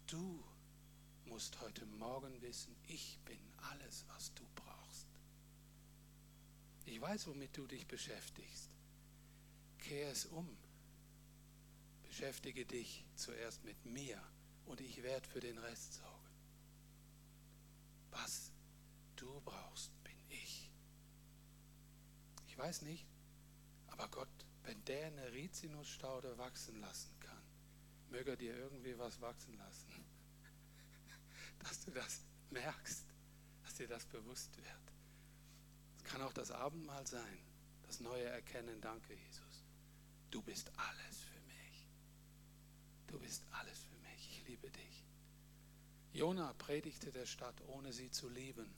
Du 0.07 0.43
musst 1.27 1.61
heute 1.61 1.85
Morgen 1.87 2.41
wissen, 2.43 2.75
ich 2.87 3.19
bin 3.25 3.39
alles, 3.71 4.05
was 4.09 4.33
du. 4.35 4.54
Ich 6.95 7.01
weiß, 7.01 7.27
womit 7.27 7.57
du 7.57 7.67
dich 7.67 7.89
beschäftigst. 7.89 8.71
Kehr 9.81 10.13
es 10.13 10.27
um. 10.27 10.49
Beschäftige 12.05 12.65
dich 12.65 13.05
zuerst 13.17 13.65
mit 13.65 13.85
mir 13.85 14.23
und 14.67 14.81
ich 14.81 15.03
werde 15.03 15.29
für 15.29 15.41
den 15.41 15.59
Rest 15.59 15.95
sorgen. 15.95 16.31
Was 18.13 18.53
du 19.17 19.41
brauchst, 19.45 19.91
bin 20.05 20.17
ich. 20.29 20.71
Ich 22.47 22.57
weiß 22.57 22.83
nicht, 22.83 23.09
aber 23.89 24.07
Gott, 24.07 24.47
wenn 24.63 24.85
der 24.85 25.09
eine 25.09 25.33
Rizinusstaude 25.33 26.39
wachsen 26.39 26.81
lassen 26.81 27.19
kann, 27.19 27.43
möge 28.11 28.31
er 28.31 28.37
dir 28.37 28.57
irgendwie 28.57 28.97
was 28.97 29.21
wachsen 29.21 29.59
lassen. 29.59 29.91
Dass 31.59 31.85
du 31.87 31.91
das 31.91 32.21
merkst, 32.51 33.05
dass 33.65 33.75
dir 33.75 33.89
das 33.89 34.07
bewusst 34.07 34.57
wird. 34.57 34.84
Kann 36.05 36.23
auch 36.23 36.33
das 36.33 36.51
Abendmahl 36.51 37.07
sein, 37.07 37.39
das 37.87 38.01
neue 38.01 38.25
Erkennen. 38.25 38.81
Danke, 38.81 39.15
Jesus. 39.15 39.65
Du 40.31 40.43
bist 40.43 40.71
alles 40.77 41.21
für 41.21 41.41
mich. 41.41 41.87
Du 43.07 43.19
bist 43.19 43.45
alles 43.51 43.79
für 43.79 43.97
mich. 44.09 44.29
Ich 44.31 44.49
liebe 44.49 44.71
dich. 44.71 45.05
Jona 46.13 46.53
predigte 46.55 47.11
der 47.11 47.27
Stadt, 47.27 47.61
ohne 47.69 47.93
sie 47.93 48.11
zu 48.11 48.29
lieben. 48.29 48.73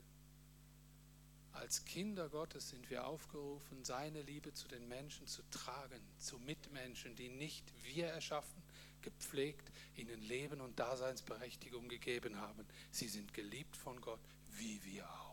Als 1.53 1.85
Kinder 1.87 2.29
Gottes 2.29 2.69
sind 2.69 2.91
wir 2.91 3.07
aufgerufen, 3.07 3.83
seine 3.83 4.21
Liebe 4.23 4.53
zu 4.53 4.69
den 4.69 4.87
Menschen 4.89 5.27
zu 5.27 5.43
tragen, 5.51 6.01
zu 6.19 6.39
Mitmenschen, 6.39 7.17
die 7.17 7.31
nicht 7.31 7.65
wir 7.83 8.09
erschaffen, 8.09 8.63
gepflegt, 9.01 9.71
ihnen 9.95 10.21
Leben 10.21 10.61
und 10.61 10.79
Daseinsberechtigung 10.79 11.89
gegeben 11.89 12.37
haben. 12.37 12.67
Sie 12.91 13.09
sind 13.09 13.33
geliebt 13.33 13.77
von 13.77 14.01
Gott, 14.01 14.21
wie 14.51 14.85
wir 14.85 15.09
auch. 15.09 15.26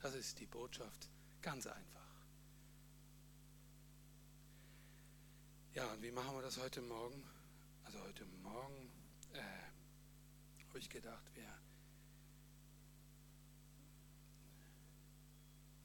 Das 0.00 0.14
ist 0.14 0.38
die 0.38 0.46
Botschaft, 0.46 1.08
ganz 1.42 1.66
einfach. 1.66 1.98
Ja, 5.74 5.90
und 5.92 6.02
wie 6.02 6.12
machen 6.12 6.34
wir 6.34 6.42
das 6.42 6.56
heute 6.58 6.80
Morgen? 6.82 7.22
Also 7.84 8.00
heute 8.02 8.24
Morgen 8.42 8.90
äh, 9.32 9.40
habe 10.68 10.78
ich 10.78 10.88
gedacht, 10.88 11.24
wir 11.34 11.48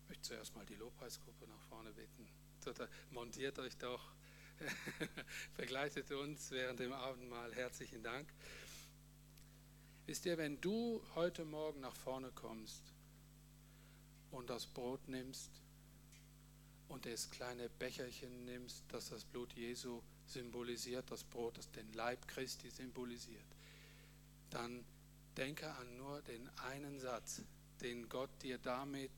möchte 0.07 0.21
zuerst 0.21 0.55
mal 0.55 0.65
die 0.65 0.75
Lobpreisgruppe 0.75 1.47
nach 1.47 1.61
vorne 1.61 1.91
bitten. 1.91 2.27
Montiert 3.09 3.57
euch 3.59 3.77
doch, 3.77 4.13
begleitet 5.57 6.11
uns 6.11 6.51
während 6.51 6.79
dem 6.79 6.93
Abendmahl. 6.93 7.53
Herzlichen 7.53 8.03
Dank. 8.03 8.31
Wisst 10.05 10.25
ihr, 10.25 10.37
wenn 10.37 10.61
du 10.61 11.01
heute 11.15 11.45
Morgen 11.45 11.79
nach 11.81 11.95
vorne 11.95 12.31
kommst 12.31 12.93
und 14.33 14.49
das 14.49 14.65
Brot 14.65 15.07
nimmst 15.07 15.51
und 16.89 17.05
das 17.05 17.29
kleine 17.29 17.69
Becherchen 17.69 18.45
nimmst, 18.45 18.83
das 18.89 19.09
das 19.09 19.23
Blut 19.23 19.53
Jesu 19.53 20.01
symbolisiert, 20.27 21.09
das 21.09 21.23
Brot, 21.23 21.57
das 21.57 21.69
den 21.71 21.91
Leib 21.93 22.27
Christi 22.27 22.69
symbolisiert, 22.69 23.45
dann 24.49 24.83
denke 25.37 25.71
an 25.71 25.97
nur 25.97 26.21
den 26.23 26.49
einen 26.59 26.99
Satz, 26.99 27.41
den 27.81 28.09
Gott 28.09 28.29
dir 28.41 28.57
damit 28.57 29.11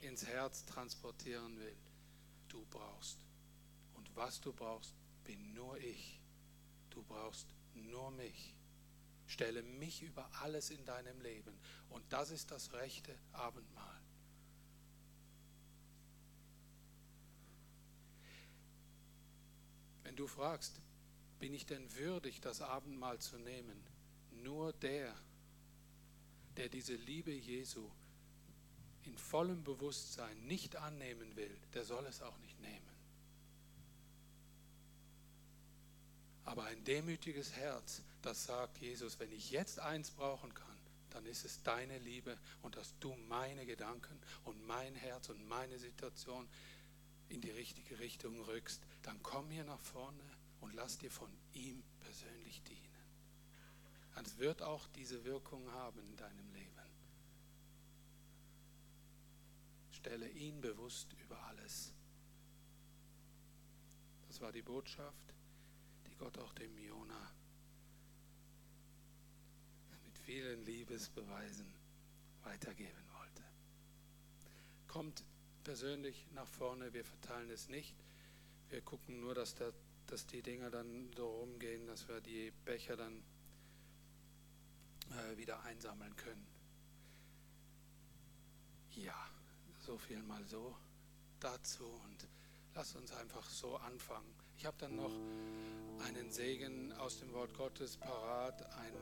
ins 0.00 0.26
Herz 0.26 0.64
transportieren 0.64 1.58
will. 1.58 1.76
Du 2.48 2.64
brauchst. 2.70 3.18
Und 3.94 4.14
was 4.16 4.40
du 4.40 4.52
brauchst, 4.52 4.94
bin 5.24 5.54
nur 5.54 5.76
ich. 5.78 6.20
Du 6.90 7.02
brauchst 7.02 7.48
nur 7.74 8.10
mich. 8.12 8.54
Stelle 9.26 9.62
mich 9.62 10.02
über 10.02 10.28
alles 10.40 10.70
in 10.70 10.84
deinem 10.84 11.20
Leben. 11.22 11.58
Und 11.88 12.04
das 12.10 12.30
ist 12.30 12.50
das 12.50 12.72
rechte 12.72 13.18
Abendmahl. 13.32 14.03
Wenn 20.14 20.18
du 20.18 20.28
fragst, 20.28 20.80
bin 21.40 21.52
ich 21.52 21.66
denn 21.66 21.92
würdig, 21.96 22.40
das 22.40 22.60
Abendmahl 22.60 23.18
zu 23.18 23.36
nehmen? 23.36 23.82
Nur 24.44 24.72
der, 24.74 25.12
der 26.56 26.68
diese 26.68 26.94
Liebe 26.94 27.32
Jesu 27.32 27.90
in 29.02 29.18
vollem 29.18 29.64
Bewusstsein 29.64 30.46
nicht 30.46 30.76
annehmen 30.76 31.34
will, 31.34 31.50
der 31.72 31.84
soll 31.84 32.06
es 32.06 32.22
auch 32.22 32.38
nicht 32.38 32.60
nehmen. 32.60 32.88
Aber 36.44 36.62
ein 36.62 36.84
demütiges 36.84 37.50
Herz, 37.54 38.00
das 38.22 38.44
sagt 38.44 38.78
Jesus, 38.78 39.18
wenn 39.18 39.32
ich 39.32 39.50
jetzt 39.50 39.80
eins 39.80 40.12
brauchen 40.12 40.54
kann, 40.54 40.78
dann 41.10 41.26
ist 41.26 41.44
es 41.44 41.60
deine 41.64 41.98
Liebe 41.98 42.38
und 42.62 42.76
dass 42.76 42.96
du 43.00 43.16
meine 43.28 43.66
Gedanken 43.66 44.16
und 44.44 44.64
mein 44.64 44.94
Herz 44.94 45.28
und 45.28 45.44
meine 45.48 45.80
Situation 45.80 46.48
in 47.30 47.40
die 47.40 47.50
richtige 47.50 47.98
Richtung 47.98 48.40
rückst, 48.42 48.80
dann 49.04 49.22
komm 49.22 49.50
hier 49.50 49.64
nach 49.64 49.80
vorne 49.80 50.24
und 50.60 50.74
lass 50.74 50.98
dir 50.98 51.10
von 51.10 51.30
ihm 51.52 51.82
persönlich 52.00 52.62
dienen. 52.62 52.80
Es 54.24 54.38
wird 54.38 54.62
auch 54.62 54.86
diese 54.88 55.24
Wirkung 55.24 55.70
haben 55.70 56.00
in 56.00 56.16
deinem 56.16 56.52
Leben. 56.52 56.64
Stelle 59.92 60.28
ihn 60.30 60.60
bewusst 60.60 61.12
über 61.24 61.40
alles. 61.44 61.92
Das 64.26 64.40
war 64.40 64.50
die 64.50 64.62
Botschaft, 64.62 65.34
die 66.08 66.16
Gott 66.16 66.36
auch 66.38 66.52
dem 66.54 66.76
Jona 66.76 67.30
mit 70.04 70.18
vielen 70.18 70.64
Liebesbeweisen 70.64 71.72
weitergeben 72.42 73.04
wollte. 73.18 73.44
Kommt 74.88 75.24
persönlich 75.62 76.26
nach 76.32 76.48
vorne, 76.48 76.92
wir 76.92 77.04
verteilen 77.04 77.50
es 77.50 77.68
nicht. 77.68 77.94
Wir 78.70 78.80
gucken 78.80 79.20
nur, 79.20 79.34
dass, 79.34 79.54
da, 79.54 79.70
dass 80.06 80.26
die 80.26 80.42
Dinger 80.42 80.70
dann 80.70 81.10
so 81.16 81.28
rumgehen, 81.28 81.86
dass 81.86 82.08
wir 82.08 82.20
die 82.20 82.52
Becher 82.64 82.96
dann 82.96 83.22
äh, 85.10 85.36
wieder 85.36 85.62
einsammeln 85.62 86.14
können. 86.16 86.46
Ja. 88.90 89.14
So 89.80 89.98
viel 89.98 90.22
mal 90.22 90.42
so 90.46 90.74
dazu 91.40 91.84
und 91.84 92.26
Lass 92.74 92.96
uns 92.96 93.12
einfach 93.12 93.48
so 93.48 93.76
anfangen. 93.76 94.34
Ich 94.58 94.66
habe 94.66 94.76
dann 94.80 94.96
noch 94.96 95.12
einen 96.06 96.32
Segen 96.32 96.92
aus 96.94 97.20
dem 97.20 97.32
Wort 97.32 97.54
Gottes 97.54 97.96
parat, 97.96 98.62
ein, 98.78 98.94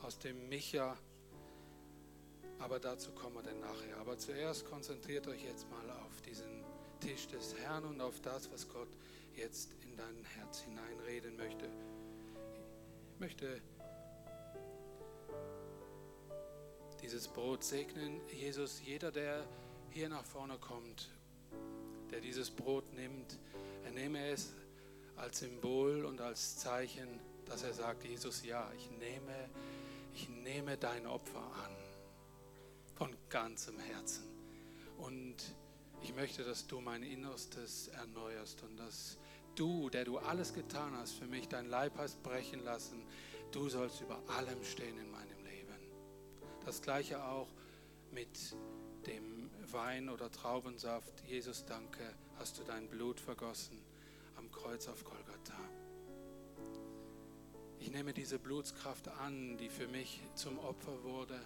aus 0.00 0.18
dem 0.18 0.48
Micha, 0.48 0.96
aber 2.58 2.80
dazu 2.80 3.12
kommen 3.12 3.36
wir 3.36 3.42
dann 3.42 3.60
nachher. 3.60 3.98
Aber 3.98 4.16
zuerst 4.16 4.64
konzentriert 4.64 5.26
euch 5.26 5.44
jetzt 5.44 5.68
mal 5.68 5.90
auf 5.90 6.22
diesen 6.22 6.61
Tisch 7.02 7.26
des 7.26 7.56
Herrn 7.56 7.84
und 7.84 8.00
auf 8.00 8.20
das, 8.20 8.48
was 8.52 8.68
Gott 8.68 8.88
jetzt 9.34 9.72
in 9.82 9.96
dein 9.96 10.24
Herz 10.36 10.60
hineinreden 10.60 11.36
möchte. 11.36 11.68
Ich 13.14 13.18
möchte 13.18 13.60
dieses 17.02 17.26
Brot 17.26 17.64
segnen. 17.64 18.20
Jesus, 18.30 18.80
jeder, 18.84 19.10
der 19.10 19.44
hier 19.90 20.08
nach 20.08 20.24
vorne 20.24 20.58
kommt, 20.58 21.08
der 22.12 22.20
dieses 22.20 22.52
Brot 22.52 22.92
nimmt, 22.92 23.36
er 23.84 23.90
nehme 23.90 24.24
es 24.28 24.52
als 25.16 25.40
Symbol 25.40 26.04
und 26.04 26.20
als 26.20 26.58
Zeichen, 26.58 27.18
dass 27.46 27.64
er 27.64 27.74
sagt, 27.74 28.04
Jesus, 28.04 28.44
ja, 28.44 28.70
ich 28.76 28.88
nehme, 28.92 29.50
ich 30.14 30.28
nehme 30.28 30.76
dein 30.76 31.08
Opfer 31.08 31.42
an 31.64 31.76
von 32.94 33.16
ganzem 33.28 33.76
Herzen. 33.80 34.22
Und 34.98 35.56
ich 36.02 36.14
möchte, 36.14 36.44
dass 36.44 36.66
du 36.66 36.80
mein 36.80 37.02
Innerstes 37.02 37.88
erneuerst 37.88 38.62
und 38.62 38.76
dass 38.76 39.18
du, 39.54 39.88
der 39.90 40.04
du 40.04 40.18
alles 40.18 40.52
getan 40.52 40.96
hast 40.96 41.12
für 41.12 41.26
mich, 41.26 41.48
dein 41.48 41.66
Leib 41.66 41.96
hast 41.96 42.22
brechen 42.22 42.64
lassen, 42.64 43.02
du 43.52 43.68
sollst 43.68 44.00
über 44.00 44.20
allem 44.28 44.62
stehen 44.64 44.98
in 44.98 45.10
meinem 45.10 45.44
Leben. 45.44 45.78
Das 46.64 46.82
gleiche 46.82 47.22
auch 47.24 47.48
mit 48.10 48.56
dem 49.06 49.50
Wein 49.70 50.08
oder 50.08 50.30
Traubensaft. 50.30 51.22
Jesus, 51.26 51.64
danke, 51.64 52.14
hast 52.38 52.58
du 52.58 52.62
dein 52.64 52.88
Blut 52.88 53.20
vergossen 53.20 53.78
am 54.36 54.50
Kreuz 54.50 54.88
auf 54.88 55.04
Golgatha. 55.04 55.58
Ich 57.78 57.90
nehme 57.90 58.12
diese 58.12 58.38
Blutskraft 58.38 59.08
an, 59.08 59.56
die 59.56 59.68
für 59.68 59.88
mich 59.88 60.20
zum 60.34 60.58
Opfer 60.58 61.02
wurde. 61.02 61.40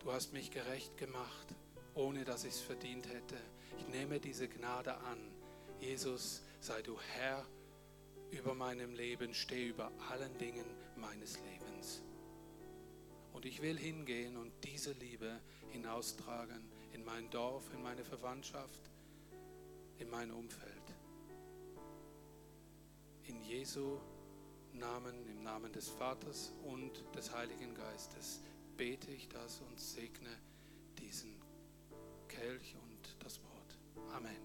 Du 0.00 0.12
hast 0.12 0.32
mich 0.32 0.50
gerecht 0.50 0.96
gemacht, 0.96 1.54
ohne 1.98 2.24
dass 2.24 2.44
ich 2.44 2.54
es 2.54 2.60
verdient 2.60 3.08
hätte. 3.08 3.36
Ich 3.78 3.88
nehme 3.88 4.20
diese 4.20 4.48
Gnade 4.48 4.96
an. 4.98 5.18
Jesus, 5.80 6.42
sei 6.60 6.80
du 6.80 6.98
Herr 7.00 7.44
über 8.30 8.54
meinem 8.54 8.94
Leben, 8.94 9.34
steh 9.34 9.66
über 9.66 9.90
allen 10.08 10.36
Dingen 10.38 10.66
meines 10.96 11.40
Lebens. 11.40 12.02
Und 13.32 13.44
ich 13.46 13.62
will 13.62 13.76
hingehen 13.76 14.36
und 14.36 14.52
diese 14.64 14.92
Liebe 14.92 15.40
hinaustragen 15.70 16.70
in 16.92 17.04
mein 17.04 17.28
Dorf, 17.30 17.64
in 17.74 17.82
meine 17.82 18.04
Verwandtschaft, 18.04 18.90
in 19.98 20.08
mein 20.08 20.30
Umfeld. 20.30 20.72
In 23.24 23.42
Jesu 23.42 23.98
Namen, 24.72 25.26
im 25.26 25.42
Namen 25.42 25.72
des 25.72 25.88
Vaters 25.88 26.52
und 26.64 26.92
des 27.16 27.34
Heiligen 27.34 27.74
Geistes 27.74 28.40
bete 28.76 29.10
ich 29.10 29.28
das 29.28 29.60
und 29.60 29.80
segne 29.80 30.47
Kelch 32.38 32.76
und 32.76 33.16
das 33.18 33.36
Brot. 33.36 33.76
Amen. 34.12 34.36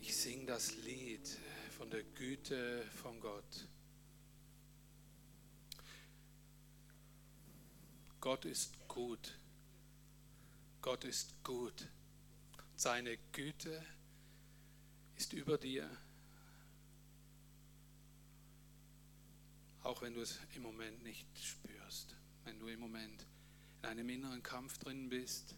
Ich 0.00 0.16
singe 0.16 0.46
das 0.46 0.74
Lied 0.78 1.38
von 1.76 1.88
der 1.88 2.02
Güte 2.02 2.82
von 3.00 3.20
Gott. 3.20 3.68
Gott 8.20 8.44
ist 8.44 8.88
gut. 8.88 9.38
Gott 10.82 11.04
ist 11.04 11.44
gut. 11.44 11.86
Seine 12.74 13.18
Güte 13.30 13.86
ist 15.14 15.32
über 15.32 15.58
dir. 15.58 15.88
Auch 19.84 20.02
wenn 20.02 20.14
du 20.14 20.22
es 20.22 20.40
im 20.56 20.62
Moment 20.62 21.04
nicht 21.04 21.28
spürst, 21.38 22.16
wenn 22.44 22.58
du 22.58 22.66
im 22.66 22.80
Moment 22.80 23.24
in 23.80 23.88
einem 23.88 24.08
inneren 24.08 24.42
Kampf 24.42 24.78
drin 24.78 25.08
bist. 25.08 25.54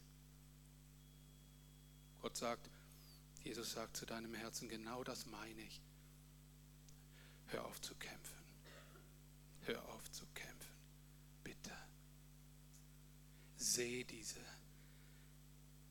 Gott 2.20 2.36
sagt, 2.36 2.68
Jesus 3.42 3.72
sagt 3.72 3.96
zu 3.96 4.04
deinem 4.06 4.34
Herzen, 4.34 4.68
genau 4.68 5.02
das 5.02 5.26
meine 5.26 5.62
ich. 5.62 5.80
Hör 7.46 7.64
auf 7.64 7.80
zu 7.80 7.94
kämpfen. 7.94 8.44
Hör 9.62 9.84
auf 9.90 10.10
zu 10.12 10.26
kämpfen. 10.34 10.74
Bitte. 11.42 11.72
Seh 13.56 14.04
diese, 14.04 14.40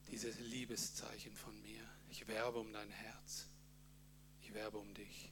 dieses 0.08 0.40
Liebeszeichen 0.40 1.36
von 1.36 1.60
mir. 1.62 1.84
Ich 2.10 2.28
werbe 2.28 2.60
um 2.60 2.72
dein 2.72 2.90
Herz. 2.90 3.48
Ich 4.42 4.54
werbe 4.54 4.78
um 4.78 4.94
dich. 4.94 5.32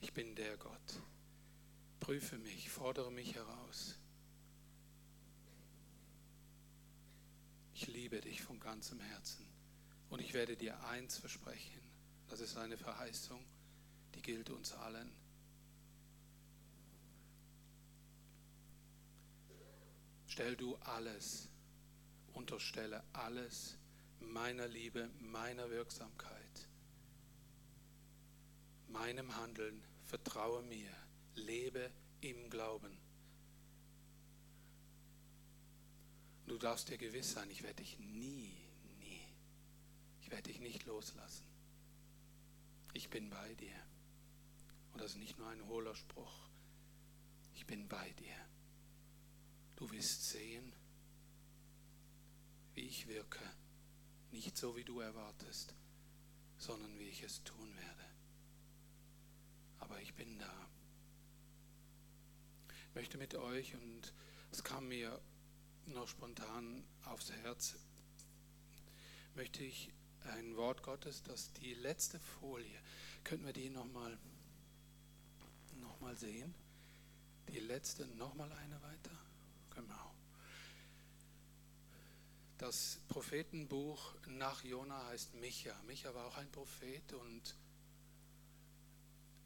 Ich 0.00 0.12
bin 0.12 0.34
der 0.34 0.56
Gott. 0.56 1.00
Prüfe 2.00 2.36
mich, 2.38 2.68
fordere 2.68 3.12
mich 3.12 3.34
heraus. 3.34 3.96
Ich 7.74 7.86
liebe 7.86 8.20
dich 8.20 8.41
von 8.52 8.60
ganzem 8.60 9.00
Herzen. 9.00 9.46
Und 10.10 10.20
ich 10.20 10.34
werde 10.34 10.58
dir 10.58 10.78
eins 10.84 11.16
versprechen. 11.16 11.80
Das 12.28 12.40
ist 12.40 12.58
eine 12.58 12.76
Verheißung, 12.76 13.42
die 14.14 14.20
gilt 14.20 14.50
uns 14.50 14.74
allen. 14.74 15.10
Stell 20.26 20.54
du 20.54 20.76
alles, 20.76 21.48
unterstelle 22.34 23.02
alles 23.14 23.78
meiner 24.20 24.68
Liebe, 24.68 25.08
meiner 25.20 25.70
Wirksamkeit, 25.70 26.68
meinem 28.88 29.34
Handeln, 29.34 29.82
vertraue 30.04 30.62
mir, 30.64 30.90
lebe 31.36 31.90
im 32.20 32.50
Glauben. 32.50 33.01
Du 36.46 36.58
darfst 36.58 36.88
dir 36.88 36.98
gewiss 36.98 37.32
sein, 37.32 37.50
ich 37.50 37.62
werde 37.62 37.82
dich 37.82 37.98
nie, 37.98 38.54
nie, 38.98 39.22
ich 40.20 40.30
werde 40.30 40.44
dich 40.44 40.60
nicht 40.60 40.84
loslassen. 40.86 41.46
Ich 42.94 43.08
bin 43.08 43.30
bei 43.30 43.54
dir. 43.54 43.74
Und 44.92 45.00
das 45.00 45.12
ist 45.12 45.18
nicht 45.18 45.38
nur 45.38 45.48
ein 45.48 45.66
hohler 45.66 45.94
Spruch. 45.94 46.48
Ich 47.54 47.66
bin 47.66 47.88
bei 47.88 48.10
dir. 48.12 48.36
Du 49.76 49.90
wirst 49.90 50.28
sehen, 50.28 50.72
wie 52.74 52.82
ich 52.82 53.06
wirke. 53.08 53.40
Nicht 54.30 54.56
so, 54.56 54.76
wie 54.76 54.84
du 54.84 55.00
erwartest, 55.00 55.74
sondern 56.58 56.98
wie 56.98 57.08
ich 57.08 57.22
es 57.22 57.42
tun 57.44 57.74
werde. 57.76 58.04
Aber 59.78 60.00
ich 60.00 60.14
bin 60.14 60.38
da. 60.38 60.68
Ich 62.88 62.94
möchte 62.94 63.18
mit 63.18 63.34
euch, 63.34 63.74
und 63.74 64.12
es 64.50 64.62
kam 64.62 64.88
mir 64.88 65.20
noch 65.86 66.08
spontan 66.08 66.84
aufs 67.04 67.30
Herz, 67.32 67.74
möchte 69.34 69.64
ich 69.64 69.90
ein 70.24 70.56
Wort 70.56 70.82
Gottes, 70.82 71.22
das 71.22 71.52
die 71.54 71.74
letzte 71.74 72.18
Folie, 72.18 72.78
könnten 73.24 73.46
wir 73.46 73.52
die 73.52 73.70
nochmal 73.70 74.18
noch 75.80 76.00
mal 76.00 76.16
sehen? 76.16 76.54
Die 77.48 77.58
letzte, 77.58 78.06
nochmal 78.16 78.50
eine 78.52 78.80
weiter? 78.82 79.10
Genau. 79.74 80.14
Das 82.58 83.00
Prophetenbuch 83.08 84.14
nach 84.28 84.62
Jona 84.62 85.06
heißt 85.06 85.34
Micha. 85.34 85.74
Micha 85.86 86.14
war 86.14 86.26
auch 86.26 86.36
ein 86.36 86.50
Prophet 86.52 87.12
und 87.14 87.56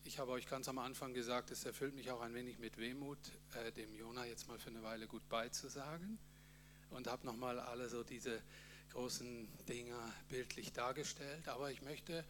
ich 0.04 0.18
habe 0.18 0.32
euch 0.32 0.46
ganz 0.46 0.68
am 0.68 0.78
Anfang 0.78 1.14
gesagt, 1.14 1.50
es 1.50 1.64
erfüllt 1.64 1.94
mich 1.94 2.10
auch 2.10 2.20
ein 2.20 2.34
wenig 2.34 2.58
mit 2.58 2.76
Wehmut, 2.76 3.18
äh, 3.54 3.72
dem 3.72 3.94
Jona 3.94 4.26
jetzt 4.26 4.46
mal 4.46 4.58
für 4.58 4.70
eine 4.70 4.82
Weile 4.82 5.08
gut 5.08 5.26
beizusagen 5.28 6.18
und 6.90 7.06
habe 7.06 7.26
nochmal 7.26 7.58
alle 7.58 7.88
so 7.88 8.02
diese 8.02 8.40
großen 8.92 9.48
Dinger 9.68 10.12
bildlich 10.28 10.72
dargestellt. 10.72 11.48
Aber 11.48 11.70
ich 11.70 11.82
möchte 11.82 12.24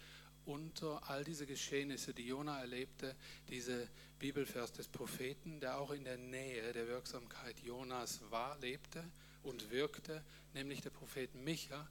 unter 0.47 1.09
all 1.09 1.25
diese 1.25 1.47
Geschehnisse, 1.47 2.15
die 2.15 2.27
Jona 2.27 2.61
erlebte, 2.61 3.15
diese 3.49 3.89
Bibelvers 4.19 4.73
des 4.73 4.89
Propheten, 4.89 5.61
der 5.61 5.79
auch 5.79 5.91
in 5.91 6.05
der 6.05 6.17
Nähe 6.17 6.73
der 6.73 6.87
Wirksamkeit 6.87 7.59
Jonas 7.61 8.21
war, 8.31 8.57
lebte 8.59 9.05
und 9.43 9.71
wirkte, 9.71 10.23
nämlich 10.55 10.81
der 10.81 10.91
Prophet 10.91 11.35
Micha, 11.35 11.89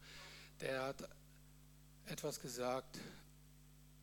der 0.62 0.84
hat 0.84 1.10
etwas 2.08 2.40
gesagt, 2.40 2.98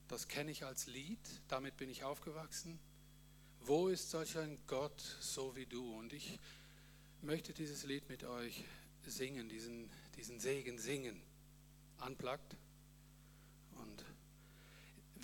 das 0.08 0.28
kenne 0.28 0.50
ich 0.50 0.64
als 0.64 0.86
Lied, 0.86 1.18
damit 1.48 1.76
bin 1.78 1.88
ich 1.88 2.04
aufgewachsen. 2.04 2.78
Wo 3.60 3.88
ist 3.88 4.10
solch 4.10 4.36
ein 4.36 4.58
Gott 4.66 5.00
so 5.20 5.56
wie 5.56 5.66
du? 5.66 5.98
Und 5.98 6.12
ich 6.12 6.38
möchte 7.23 7.53
dieses 7.53 7.85
Lied 7.85 8.09
mit 8.09 8.25
euch 8.25 8.64
singen, 9.07 9.49
diesen, 9.49 9.89
diesen 10.16 10.41
Segen 10.41 10.79
singen. 10.79 11.20
Unplugged. 12.05 12.57
Und 13.77 14.05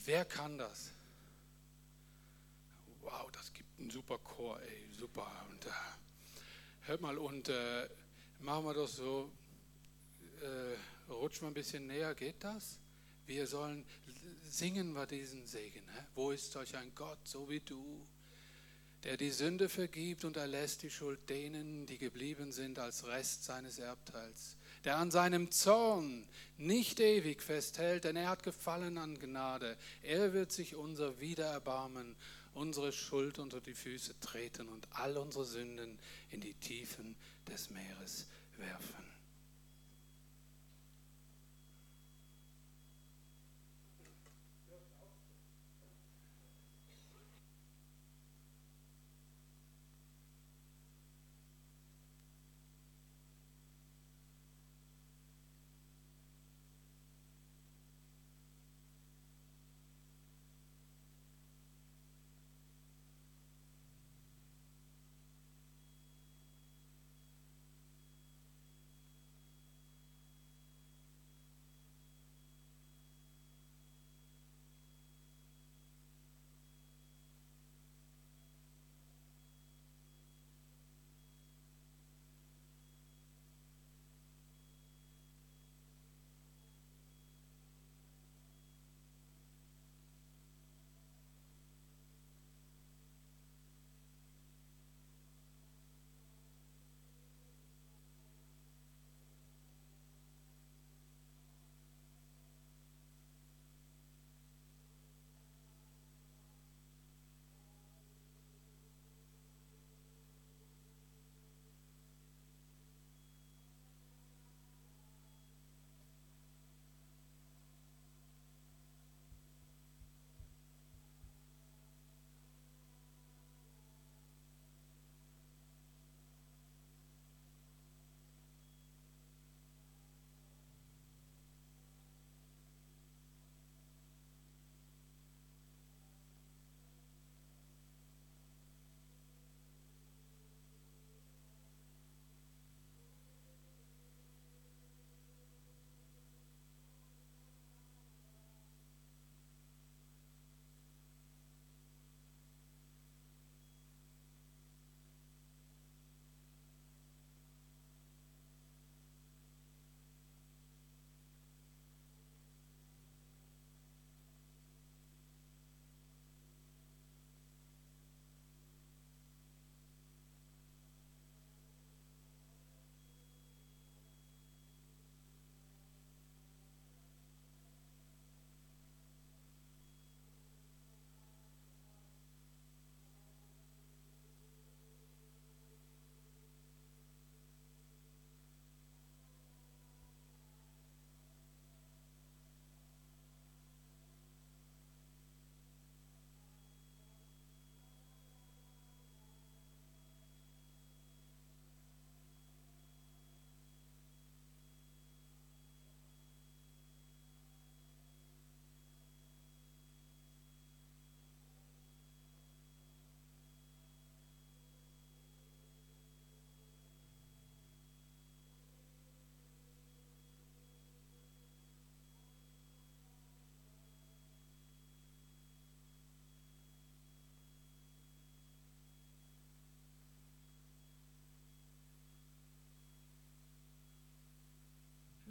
wer 0.05 0.25
kann 0.25 0.59
das? 0.59 0.93
Wow, 3.03 3.31
das 3.33 3.53
gibt 3.53 3.79
einen 3.79 3.91
super 3.91 4.19
Chor, 4.19 4.61
ey, 4.61 4.89
super. 4.99 5.31
Und 5.51 5.67
äh, 5.67 5.71
hört 6.83 7.01
mal, 7.01 7.19
und 7.19 7.49
äh, 7.49 7.89
machen 8.41 8.65
wir 8.65 8.75
das 8.75 8.97
so. 8.97 9.31
äh, 10.43 11.13
rutsch 11.13 11.41
mal 11.41 11.49
ein 11.49 11.55
bisschen 11.55 11.87
näher, 11.87 12.15
geht 12.15 12.43
das? 12.45 12.79
Wir 13.27 13.47
sollen 13.47 13.85
singen 14.49 14.93
wir 14.93 15.07
diesen 15.07 15.47
Segen. 15.47 15.83
Hä? 15.95 16.05
Wo 16.15 16.31
ist 16.31 16.53
solch 16.53 16.77
ein 16.77 16.95
Gott, 16.95 17.19
so 17.25 17.49
wie 17.49 17.61
du, 17.61 18.07
der 19.05 19.17
die 19.17 19.31
Sünde 19.31 19.69
vergibt 19.69 20.25
und 20.25 20.37
erlässt 20.37 20.83
die 20.83 20.91
Schuld 20.91 21.19
denen, 21.29 21.87
die 21.87 21.99
geblieben 21.99 22.53
sind 22.53 22.79
als 22.79 23.07
Rest 23.07 23.45
seines 23.45 23.79
Erbteils, 23.79 24.57
der 24.85 24.97
an 24.97 25.11
seinem 25.11 25.51
Zorn 25.51 26.27
nicht 26.57 27.01
ewig 27.01 27.43
festhält, 27.43 28.05
denn 28.05 28.17
er 28.17 28.29
hat 28.29 28.43
gefallen 28.43 28.99
an 28.99 29.19
Gnade. 29.19 29.77
Er 30.03 30.33
wird 30.33 30.51
sich 30.51 30.75
unser 30.75 31.21
Wiedererbarmen, 31.21 32.17
unsere 32.55 32.93
Schuld 32.93 33.39
unter 33.39 33.61
die 33.61 33.75
Füße 33.75 34.19
treten 34.21 34.69
und 34.69 34.89
all 34.93 35.17
unsere 35.17 35.45
Sünden 35.45 35.99
in 36.31 36.41
die 36.41 36.55
Tiefen 36.55 37.15
des 37.47 37.71
Meeres 37.71 38.27
werfen. 38.57 39.08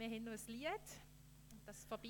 Wir 0.08 0.16
haben 0.16 0.24
noch 0.24 0.32
ein 0.32 0.40
Lied, 0.46 0.70
das 1.66 1.84
vorbei 1.84 2.06